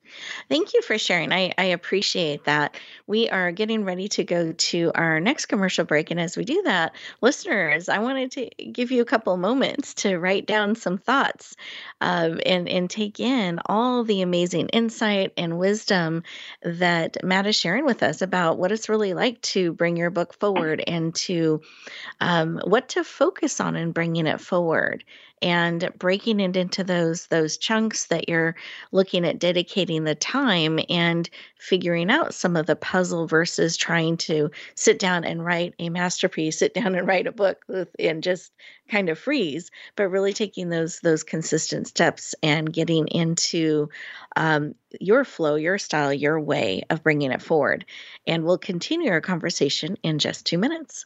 [0.48, 1.34] Thank you for sharing.
[1.34, 2.78] I, I appreciate that.
[3.08, 6.12] We are getting ready to go to our next commercial break.
[6.12, 10.18] And as we do that, listeners, I wanted to give you a couple moments to
[10.20, 11.56] write down some thoughts
[12.02, 16.22] um, and, and take in all the amazing insight and wisdom
[16.62, 20.34] that Matt is sharing with us about what it's really like to bring your book
[20.36, 21.62] forward and to
[22.20, 25.04] um, what to focus on in bringing it forward
[25.42, 28.56] and breaking it into those those chunks that you're
[28.92, 34.50] looking at dedicating the time and figuring out some of the puzzle versus trying to
[34.76, 37.66] sit down and write a masterpiece sit down and write a book
[38.00, 38.52] and just
[38.90, 43.90] kind of freeze but really taking those those consistent steps and getting into
[44.36, 47.86] um, your flow your style your way of bringing it forward.
[48.28, 51.06] And we'll continue our conversation in just two minutes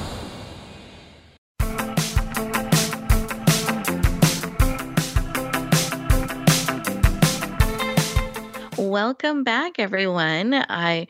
[8.91, 10.53] Welcome back, everyone.
[10.53, 11.07] I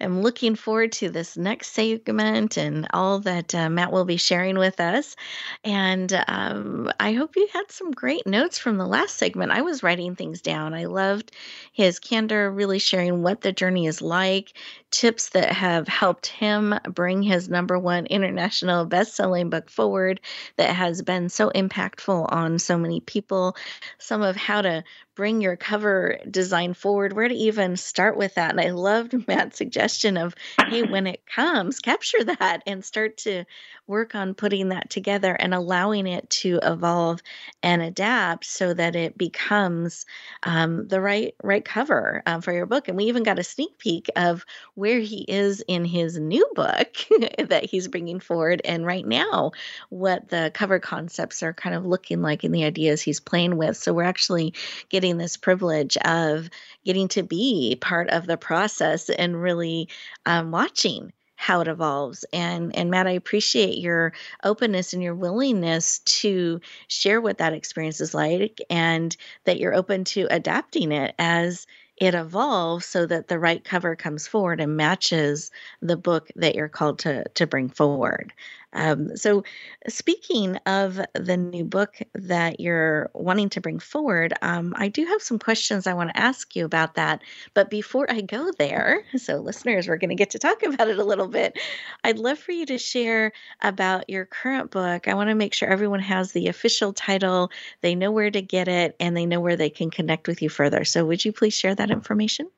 [0.00, 4.56] am looking forward to this next segment and all that uh, Matt will be sharing
[4.56, 5.16] with us.
[5.64, 9.50] And um, I hope you had some great notes from the last segment.
[9.50, 10.74] I was writing things down.
[10.74, 11.32] I loved
[11.72, 14.52] his candor, really sharing what the journey is like,
[14.92, 20.20] tips that have helped him bring his number one international best-selling book forward
[20.56, 23.56] that has been so impactful on so many people
[23.98, 27.12] some of how to bring your cover design forward?
[27.12, 28.50] Where to even start with that?
[28.50, 30.34] And i loved matt's suggestion of
[30.68, 33.44] hey when it comes capture that and start to
[33.86, 37.20] work on putting that together and allowing it to evolve
[37.62, 40.06] and adapt so that it becomes
[40.42, 43.76] um, the right right cover um, for your book and we even got a sneak
[43.78, 44.44] peek of
[44.74, 46.96] where he is in his new book
[47.38, 49.52] that he's bringing forward and right now
[49.90, 53.76] what the cover concepts are kind of looking like and the ideas he's playing with.
[53.76, 54.54] So we're actually
[54.88, 56.48] getting this privilege of
[56.84, 59.88] getting to be part of the process and really
[60.26, 64.12] um, watching how it evolves and and Matt I appreciate your
[64.44, 70.04] openness and your willingness to share what that experience is like and that you're open
[70.04, 71.66] to adapting it as
[71.96, 76.68] it evolves so that the right cover comes forward and matches the book that you're
[76.68, 78.32] called to to bring forward.
[78.74, 79.44] Um, so,
[79.88, 85.22] speaking of the new book that you're wanting to bring forward, um, I do have
[85.22, 87.22] some questions I want to ask you about that.
[87.54, 90.98] But before I go there, so listeners, we're going to get to talk about it
[90.98, 91.58] a little bit.
[92.02, 95.08] I'd love for you to share about your current book.
[95.08, 97.50] I want to make sure everyone has the official title,
[97.80, 100.48] they know where to get it, and they know where they can connect with you
[100.48, 100.84] further.
[100.84, 102.50] So, would you please share that information?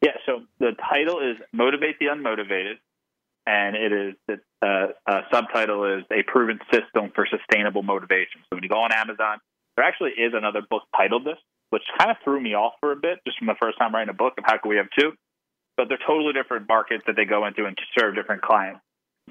[0.00, 2.78] Yeah, so the title is Motivate the Unmotivated
[3.46, 8.40] and it is the uh, uh, subtitle is a proven system for sustainable motivation.
[8.44, 9.38] So when you go on Amazon,
[9.76, 11.38] there actually is another book titled this,
[11.70, 14.10] which kind of threw me off for a bit, just from the first time writing
[14.10, 15.12] a book of how can we have two.
[15.76, 18.80] But they're totally different markets that they go into and serve different clients.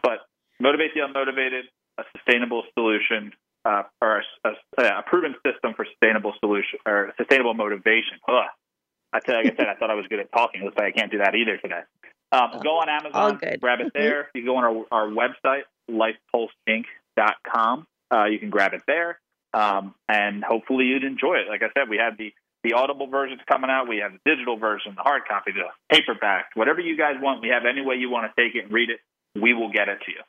[0.02, 0.26] But
[0.60, 3.32] motivate the unmotivated, a sustainable solution,
[3.64, 8.18] uh, or a, a, a, proven system for sustainable solution or sustainable motivation.
[8.28, 8.50] Ugh.
[9.14, 10.64] I tell you, like I said, I thought I was good at talking.
[10.64, 11.82] Looks like I can't do that either today.
[12.32, 14.30] Um, go on Amazon, grab it there.
[14.34, 17.88] You go on our, our website, lifepulseinc.com.
[18.14, 19.20] Uh, you can grab it there,
[19.54, 21.48] um, and hopefully you'd enjoy it.
[21.50, 23.88] Like I said, we have the the audible versions coming out.
[23.88, 25.64] We have the digital version, the hard copy, the
[25.94, 27.42] paperback, whatever you guys want.
[27.42, 29.00] We have any way you want to take it and read it.
[29.40, 30.22] We will get it to you.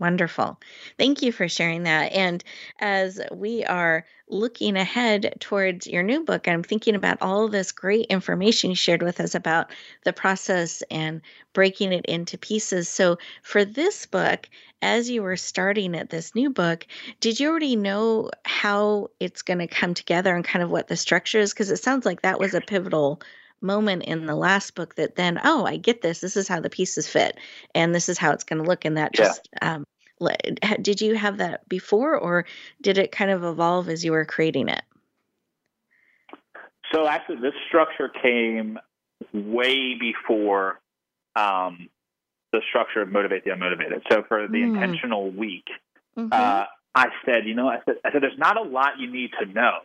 [0.00, 0.58] Wonderful.
[0.98, 2.12] Thank you for sharing that.
[2.12, 2.42] And
[2.80, 8.06] as we are looking ahead towards your new book, I'm thinking about all this great
[8.06, 9.70] information you shared with us about
[10.04, 11.20] the process and
[11.52, 12.88] breaking it into pieces.
[12.88, 14.48] So, for this book,
[14.80, 16.86] as you were starting at this new book,
[17.20, 20.96] did you already know how it's going to come together and kind of what the
[20.96, 21.52] structure is?
[21.52, 23.20] Because it sounds like that was a pivotal
[23.60, 26.20] moment in the last book that then oh i get this.
[26.20, 27.36] This is how the pieces fit
[27.74, 29.84] and this is how it's going to look and that just um,
[30.82, 32.44] did you have that before or
[32.80, 34.82] did it kind of evolve as you were creating it?
[36.92, 38.78] So actually this structure came
[39.32, 40.80] way before
[41.36, 41.88] um,
[42.52, 44.02] the structure of motivate the unmotivated.
[44.10, 44.74] So for the mm.
[44.74, 45.68] intentional week
[46.16, 46.32] mm-hmm.
[46.32, 49.30] uh, i said you know I said, I said there's not a lot you need
[49.40, 49.80] to know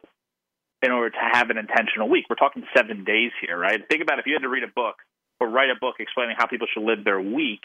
[0.82, 2.26] in order to have an intentional week.
[2.30, 3.82] We're talking seven days here, right?
[3.90, 4.96] Think about if you had to read a book
[5.40, 7.62] or write a book explaining how people should live their week.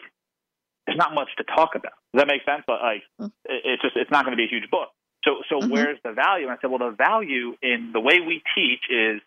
[0.86, 1.92] There's not much to talk about.
[2.14, 2.64] Does that make sense?
[2.66, 3.30] But like, mm.
[3.44, 4.88] it's just it's not going to be a huge book.
[5.24, 5.70] So so mm-hmm.
[5.70, 6.46] where's the value?
[6.46, 9.20] And I said, well, the value in the way we teach is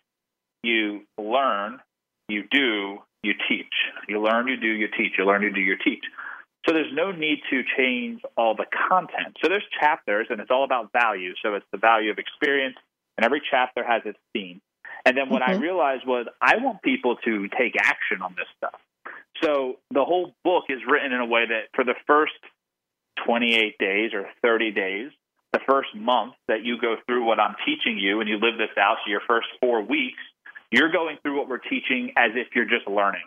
[0.62, 1.80] you learn,
[2.28, 3.72] you do, you teach.
[4.08, 5.12] You learn, you do, you teach.
[5.18, 6.04] You learn, you do, you teach.
[6.66, 9.36] So there's no need to change all the content.
[9.42, 11.34] So there's chapters, and it's all about value.
[11.42, 12.76] So it's the value of experience,
[13.16, 14.60] and every chapter has its theme.
[15.04, 15.58] And then what mm-hmm.
[15.58, 18.80] I realized was I want people to take action on this stuff.
[19.42, 22.32] So the whole book is written in a way that for the first
[23.26, 25.10] 28 days or 30 days,
[25.52, 28.76] the first month that you go through what I'm teaching you and you live this
[28.78, 30.18] out, so your first four weeks,
[30.70, 33.22] you're going through what we're teaching as if you're just learning.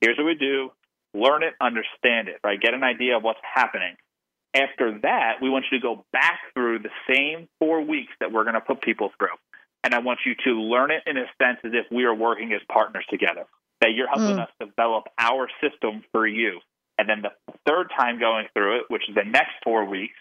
[0.00, 0.70] Here's what we do
[1.14, 2.60] learn it, understand it, right?
[2.60, 3.96] Get an idea of what's happening.
[4.54, 8.44] After that, we want you to go back through the same four weeks that we're
[8.44, 9.36] going to put people through.
[9.84, 12.52] And I want you to learn it in a sense as if we are working
[12.52, 13.46] as partners together,
[13.80, 14.42] that you're helping mm.
[14.42, 16.60] us develop our system for you.
[16.98, 20.14] And then the third time going through it, which is the next four weeks,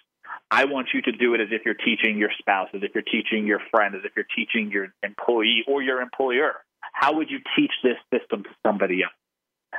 [0.50, 3.04] I want you to do it as if you're teaching your spouse, as if you're
[3.04, 6.54] teaching your friend, as if you're teaching your employee or your employer.
[6.94, 9.14] How would you teach this system to somebody else?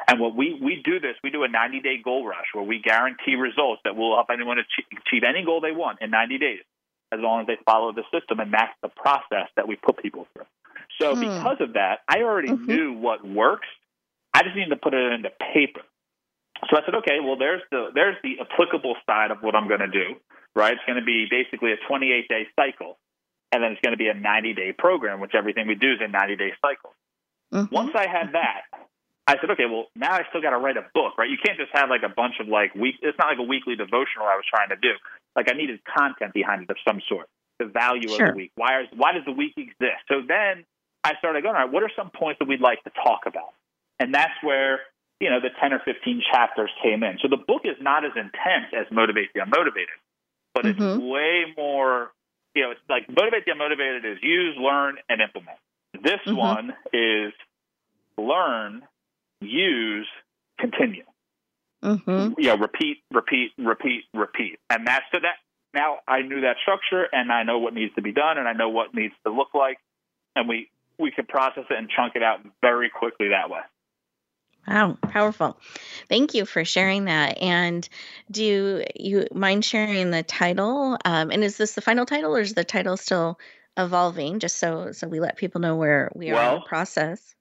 [0.08, 2.80] And what we, we do this, we do a 90 day goal rush where we
[2.80, 6.60] guarantee results that will help anyone achieve any goal they want in 90 days,
[7.12, 8.40] as long as they follow the system.
[8.40, 10.46] And that's the process that we put people through.
[11.00, 11.20] So, hmm.
[11.20, 12.66] because of that, I already mm-hmm.
[12.66, 13.68] knew what works.
[14.34, 15.82] I just needed to put it into paper.
[16.70, 19.80] So I said, okay, well, there's the there's the applicable side of what I'm going
[19.80, 20.14] to do,
[20.54, 20.72] right?
[20.72, 22.98] It's going to be basically a 28 day cycle,
[23.50, 25.98] and then it's going to be a 90 day program, which everything we do is
[26.00, 26.94] a 90 day cycle.
[27.52, 27.74] Mm-hmm.
[27.74, 28.62] Once I had that,
[29.26, 31.30] I said, okay, well, now I still got to write a book, right?
[31.30, 32.96] You can't just have like a bunch of like week.
[33.02, 34.94] It's not like a weekly devotional I was trying to do.
[35.36, 37.28] Like I needed content behind it of some sort.
[37.58, 38.26] The value sure.
[38.26, 38.52] of the week.
[38.56, 40.02] Why is why does the week exist?
[40.08, 40.64] So then
[41.04, 43.54] I started going, all right, what are some points that we'd like to talk about?
[44.00, 44.80] And that's where
[45.20, 47.18] you know the ten or fifteen chapters came in.
[47.22, 49.98] So the book is not as intense as Motivate the Unmotivated,
[50.54, 50.82] but mm-hmm.
[50.82, 52.10] it's way more.
[52.54, 55.58] You know, it's like Motivate the Unmotivated is use, learn, and implement.
[55.94, 56.36] This mm-hmm.
[56.36, 57.32] one is
[58.18, 58.82] learn,
[59.44, 60.08] use,
[60.58, 61.04] continue.
[61.82, 62.34] Mm-hmm.
[62.38, 65.34] You know, repeat, repeat, repeat, repeat, and that's so that
[65.74, 68.52] now I knew that structure, and I know what needs to be done, and I
[68.52, 69.78] know what needs to look like,
[70.36, 73.60] and we we can process it and chunk it out very quickly that way.
[74.68, 75.58] Wow, powerful.
[76.08, 77.38] Thank you for sharing that.
[77.42, 77.88] And
[78.30, 80.96] do you mind sharing the title?
[81.04, 83.40] Um, and is this the final title, or is the title still
[83.76, 84.38] evolving?
[84.38, 87.34] Just so so we let people know where we are in the process.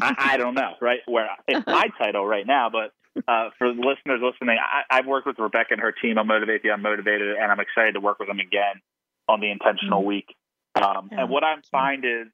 [0.00, 1.00] I, I don't know, right?
[1.06, 2.92] Where it's my title right now, but
[3.28, 6.62] uh, for the listeners listening, I, I've worked with Rebecca and her team on Motivate
[6.62, 8.80] the Unmotivated, and I'm excited to work with them again
[9.28, 10.34] on the Intentional Week.
[10.74, 11.22] Um, Yeah.
[11.22, 12.28] And what I find is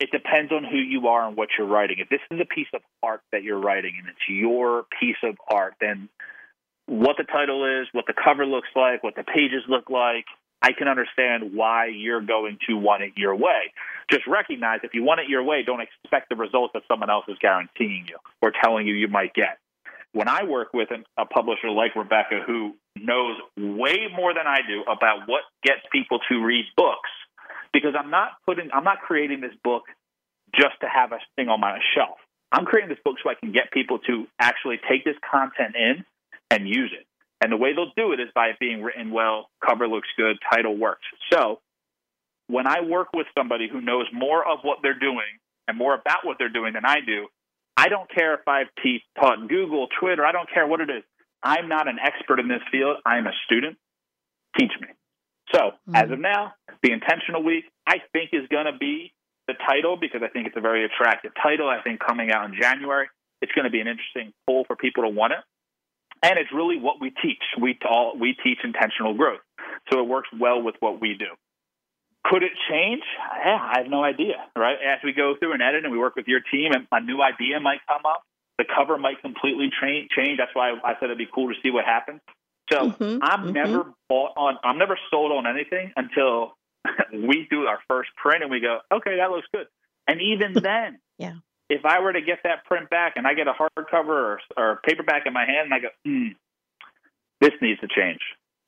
[0.00, 1.98] it depends on who you are and what you're writing.
[2.00, 5.36] If this is a piece of art that you're writing and it's your piece of
[5.50, 6.08] art, then
[6.86, 10.26] what the title is, what the cover looks like, what the pages look like,
[10.62, 13.72] I can understand why you're going to want it your way.
[14.10, 17.24] Just recognize if you want it your way, don't expect the results that someone else
[17.28, 19.58] is guaranteeing you or telling you you might get.
[20.12, 20.88] When I work with
[21.18, 26.20] a publisher like Rebecca who knows way more than I do about what gets people
[26.30, 27.10] to read books,
[27.72, 29.82] because I'm not putting, I'm not creating this book
[30.54, 32.16] just to have a thing on my shelf.
[32.50, 36.04] I'm creating this book so I can get people to actually take this content in
[36.50, 37.06] and use it.
[37.42, 40.36] And the way they'll do it is by it being written well, cover looks good,
[40.50, 41.04] title works.
[41.32, 41.60] So
[42.48, 46.24] when I work with somebody who knows more of what they're doing and more about
[46.24, 47.26] what they're doing than I do,
[47.76, 51.02] I don't care if I've te- taught Google, Twitter, I don't care what it is.
[51.42, 52.96] I'm not an expert in this field.
[53.04, 53.76] I'm a student.
[54.58, 54.88] Teach me.
[55.54, 55.94] So mm-hmm.
[55.96, 59.12] as of now, the intentional week, I think is going to be
[59.46, 61.68] the title because I think it's a very attractive title.
[61.68, 63.08] I think coming out in January,
[63.42, 65.40] it's going to be an interesting poll for people to want it.
[66.22, 67.42] And it's really what we teach.
[67.60, 69.40] We all we teach intentional growth,
[69.92, 71.26] so it works well with what we do.
[72.24, 73.02] Could it change?
[73.44, 74.34] Yeah, I have no idea.
[74.56, 77.00] Right as we go through and edit, and we work with your team, and a
[77.00, 78.22] new idea might come up.
[78.58, 80.38] The cover might completely tra- change.
[80.38, 82.20] That's why I said it'd be cool to see what happens.
[82.72, 83.52] So Mhm, I'm mhm.
[83.52, 84.58] never bought on.
[84.64, 86.56] I'm never sold on anything until
[87.12, 89.66] we do our first print and we go, okay, that looks good.
[90.08, 91.34] And even then, Yeah.
[91.68, 94.80] If I were to get that print back and I get a hardcover or, or
[94.84, 96.28] paperback in my hand and I go, hmm,
[97.40, 98.20] this needs to change.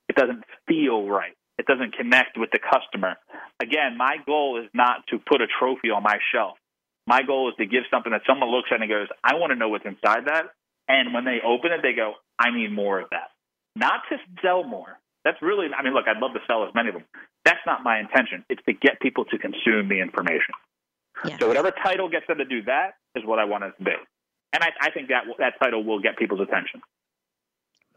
[0.08, 1.36] It doesn't feel right.
[1.58, 3.16] It doesn't connect with the customer.
[3.60, 6.56] Again, my goal is not to put a trophy on my shelf.
[7.06, 9.56] My goal is to give something that someone looks at and goes, I want to
[9.56, 10.54] know what's inside that.
[10.88, 13.30] And when they open it, they go, I need more of that.
[13.74, 14.98] Not to sell more.
[15.24, 17.04] That's really, I mean, look, I'd love to sell as many of them.
[17.44, 18.44] That's not my intention.
[18.48, 20.54] It's to get people to consume the information.
[21.24, 21.36] Yeah.
[21.38, 23.92] So whatever title gets them to do that is what I want to be.
[24.52, 26.80] And I, I think that that title will get people's attention.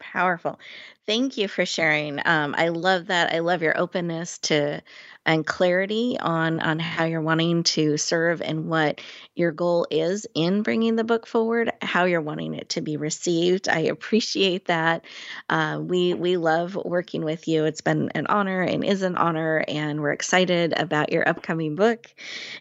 [0.01, 0.59] Powerful.
[1.05, 2.19] Thank you for sharing.
[2.25, 3.33] Um, I love that.
[3.33, 4.81] I love your openness to
[5.27, 8.99] and clarity on on how you're wanting to serve and what
[9.35, 11.71] your goal is in bringing the book forward.
[11.83, 13.69] How you're wanting it to be received.
[13.69, 15.05] I appreciate that.
[15.49, 17.65] Uh, we we love working with you.
[17.65, 22.07] It's been an honor and is an honor, and we're excited about your upcoming book.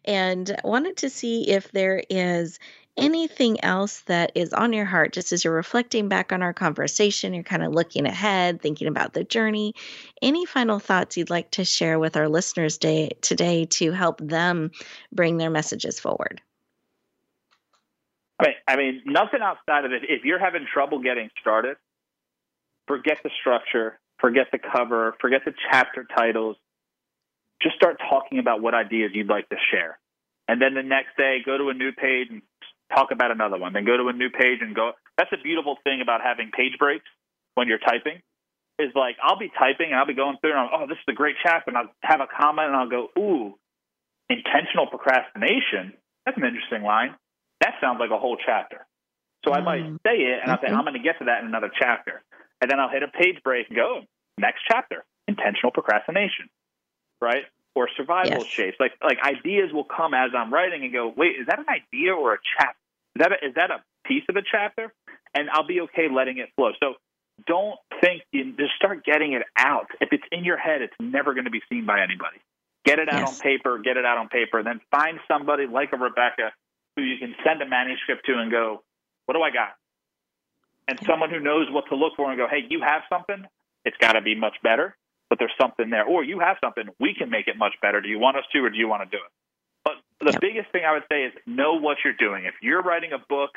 [0.05, 2.59] And wanted to see if there is
[3.01, 7.34] anything else that is on your heart just as you're reflecting back on our conversation
[7.34, 9.74] you're kind of looking ahead thinking about the journey
[10.22, 14.70] any final thoughts you'd like to share with our listeners day, today to help them
[15.12, 16.40] bring their messages forward
[18.40, 20.03] I mean, I mean, nothing outside of it.
[20.09, 21.76] If you're having trouble getting started,
[22.86, 26.57] forget the structure, forget the cover, forget the chapter titles.
[27.62, 29.98] Just start talking about what ideas you'd like to share.
[30.48, 32.42] And then the next day, go to a new page and
[32.95, 33.72] talk about another one.
[33.72, 34.93] Then go to a new page and go.
[35.16, 37.07] That's a beautiful thing about having page breaks
[37.55, 38.20] when you're typing.
[38.78, 41.05] Is like I'll be typing and I'll be going through and I'll, oh, this is
[41.09, 43.55] a great chapter, and I'll have a comment and I'll go, ooh,
[44.28, 45.93] intentional procrastination.
[46.24, 47.14] That's an interesting line.
[47.61, 48.86] That sounds like a whole chapter.
[49.45, 49.99] So I might Mm.
[50.07, 50.68] say it and I'll say.
[50.68, 52.22] I'm going to get to that in another chapter.
[52.61, 54.03] And then I'll hit a page break and go,
[54.38, 56.49] next chapter, intentional procrastination,
[57.20, 57.45] right?
[57.75, 58.47] Or survival Yes.
[58.57, 58.77] shapes.
[58.81, 62.14] Like, like ideas will come as I'm writing and go, wait, is that an idea
[62.14, 62.77] or a chapter?
[63.14, 64.93] Is that a, is that a piece of a chapter?
[65.35, 66.73] And I'll be okay letting it flow.
[66.81, 66.95] So
[67.47, 69.87] don't think, you, just start getting it out.
[70.01, 72.39] If it's in your head, it's never going to be seen by anybody.
[72.85, 73.29] Get it out Yes.
[73.35, 76.53] on paper, get it out on paper, then find somebody like a Rebecca
[76.97, 78.83] who you can send a manuscript to and go,
[79.27, 79.77] what do I got?
[80.89, 83.47] And someone who knows what to look for and go, hey, you have something?
[83.85, 84.97] It's got to be much better,
[85.31, 86.05] but there's something there.
[86.05, 88.03] Or you have something, we can make it much better.
[88.03, 89.33] Do you want us to, or do you want to do it?
[89.85, 90.41] But the Yep.
[90.43, 92.45] biggest thing I would say is know what you're doing.
[92.45, 93.57] If you're writing a book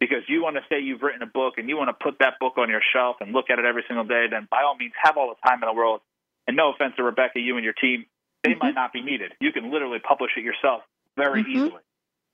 [0.00, 2.40] because you want to say you've written a book and you want to put that
[2.40, 4.94] book on your shelf and look at it every single day, then by all means
[4.96, 6.00] have all the time in the world.
[6.48, 8.06] And no offense to Rebecca, you and your team,
[8.42, 9.34] they might not be needed.
[9.40, 10.82] You can literally publish it yourself
[11.16, 11.48] very Mhm.
[11.48, 11.82] easily.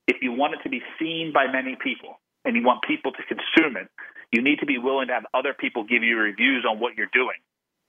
[0.06, 3.22] If you want it to be seen by many people and you want people to
[3.24, 3.90] consume it,
[4.30, 7.10] you need to be willing to have other people give you reviews on what you're
[7.12, 7.36] doing,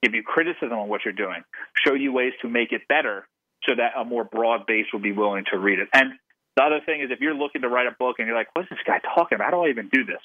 [0.04, 1.43] give you criticism on what you're doing,
[1.86, 3.28] show you ways to make it better
[3.64, 5.89] so that a more broad base will be willing to read it.
[5.93, 6.14] And
[6.56, 8.70] the other thing is if you're looking to write a book and you're like, what's
[8.70, 9.45] this guy talking about?
[9.45, 10.22] How do I even do this?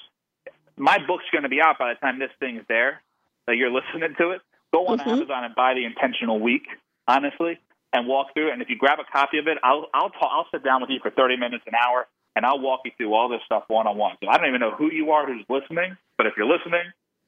[0.77, 3.01] My book's going to be out by the time this thing's there,
[3.47, 4.41] that you're listening to it.
[4.71, 5.07] Go on Mhm.
[5.07, 6.67] Amazon and buy the Intentional Week,
[7.07, 7.59] honestly.
[7.95, 8.53] and walk through it.
[8.53, 10.89] And if you grab a copy of it, I'll I'll talk, I'll sit down with
[10.89, 13.85] you for 30 minutes, an hour, and I'll walk you through all this stuff one
[13.85, 14.17] on one.
[14.23, 16.81] So I don't even know who you are who's listening, but if you're listening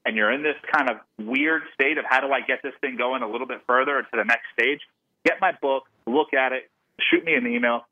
[0.05, 2.95] and you're in this kind of weird state of how do I get this thing
[2.95, 4.81] going a little bit further to the next stage,
[5.25, 6.69] get my book, look at it,
[7.09, 7.85] shoot me an email,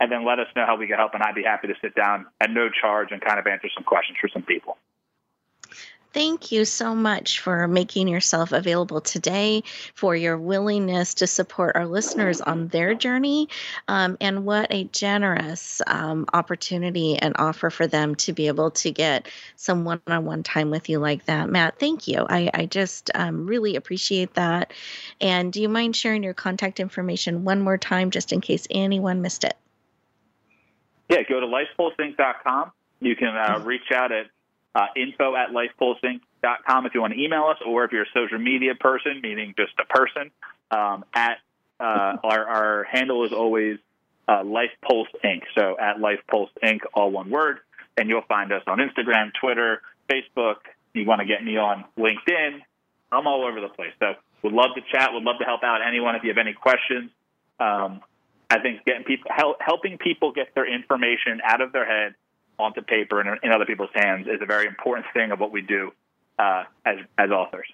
[0.00, 1.12] and then let us know how we can help.
[1.14, 3.84] And I'd be happy to sit down at no charge and kind of answer some
[3.84, 4.78] questions for some people.
[6.18, 9.62] Thank you so much for making yourself available today,
[9.94, 13.48] for your willingness to support our listeners on their journey,
[13.86, 18.90] um, and what a generous um, opportunity and offer for them to be able to
[18.90, 21.48] get some one on one time with you like that.
[21.48, 22.26] Matt, thank you.
[22.28, 24.72] I, I just um, really appreciate that.
[25.20, 29.22] And do you mind sharing your contact information one more time just in case anyone
[29.22, 29.54] missed it?
[31.08, 32.72] Yeah, go to lifepulseinc.com.
[32.98, 33.68] You can uh, mm-hmm.
[33.68, 34.26] reach out at
[34.78, 38.38] uh, info at lifepulseinc.com if you want to email us, or if you're a social
[38.38, 40.30] media person, meaning just a person,
[40.70, 41.38] um, at
[41.80, 43.78] uh, our, our handle is always
[44.28, 45.42] uh, Life Pulse Inc.
[45.56, 46.80] So at Life Pulse Inc.
[46.94, 47.58] all one word,
[47.96, 50.56] and you'll find us on Instagram, Twitter, Facebook.
[50.94, 52.60] You want to get me on LinkedIn?
[53.10, 53.92] I'm all over the place.
[53.98, 55.12] So would love to chat.
[55.12, 57.10] Would love to help out anyone if you have any questions.
[57.58, 58.00] Um,
[58.48, 62.14] I think getting people help, helping people get their information out of their head
[62.58, 65.62] onto paper and in other people's hands is a very important thing of what we
[65.62, 65.92] do
[66.38, 67.66] uh, as as authors.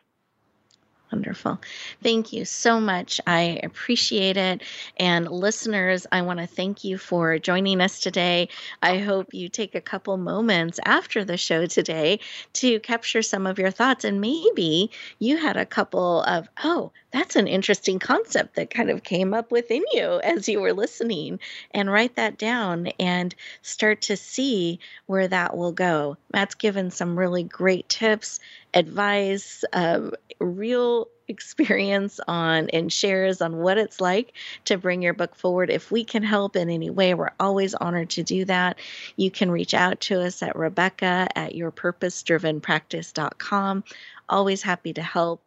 [1.12, 1.60] Wonderful.
[2.02, 3.20] Thank you so much.
[3.26, 4.62] I appreciate it.
[4.96, 8.48] And listeners, I want to thank you for joining us today.
[8.82, 12.18] I hope you take a couple moments after the show today
[12.54, 14.04] to capture some of your thoughts.
[14.04, 14.90] And maybe
[15.20, 19.52] you had a couple of, oh, that's an interesting concept that kind of came up
[19.52, 21.38] within you as you were listening.
[21.70, 23.32] And write that down and
[23.62, 26.16] start to see where that will go.
[26.32, 28.40] Matt's given some really great tips
[28.74, 34.32] advice, um, real experience on and shares on what it's like
[34.66, 35.70] to bring your book forward.
[35.70, 38.78] If we can help in any way, we're always honored to do that.
[39.16, 43.84] You can reach out to us at Rebecca at yourpurposedrivenpractice.com.
[44.28, 45.40] Always happy to help.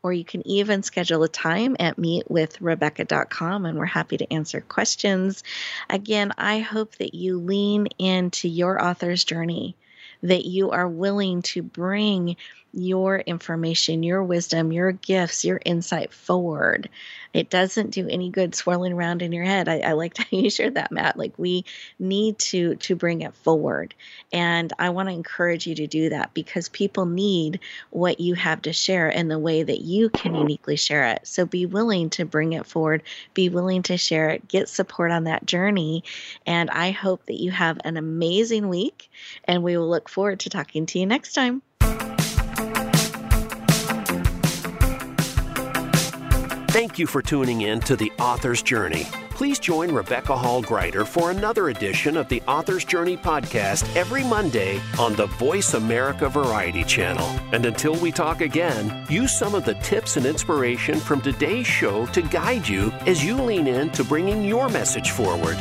[0.00, 5.42] Or you can even schedule a time at meetwithrebecca.com and we're happy to answer questions.
[5.90, 9.74] Again, I hope that you lean into your author's journey
[10.22, 12.36] that you are willing to bring
[12.72, 16.88] your information, your wisdom, your gifts, your insight forward.
[17.32, 19.68] It doesn't do any good swirling around in your head.
[19.68, 21.16] I, I liked how you shared that, Matt.
[21.16, 21.64] Like we
[21.98, 23.94] need to to bring it forward.
[24.32, 27.60] And I want to encourage you to do that because people need
[27.90, 31.26] what you have to share in the way that you can uniquely share it.
[31.26, 33.02] So be willing to bring it forward,
[33.34, 36.04] be willing to share it, get support on that journey.
[36.46, 39.10] And I hope that you have an amazing week
[39.44, 41.62] and we will look forward to talking to you next time.
[46.78, 49.02] Thank you for tuning in to The Author's Journey.
[49.30, 54.80] Please join Rebecca Hall Gruyter for another edition of the Author's Journey podcast every Monday
[54.96, 57.26] on the Voice America Variety Channel.
[57.50, 62.06] And until we talk again, use some of the tips and inspiration from today's show
[62.06, 65.58] to guide you as you lean in to bringing your message forward.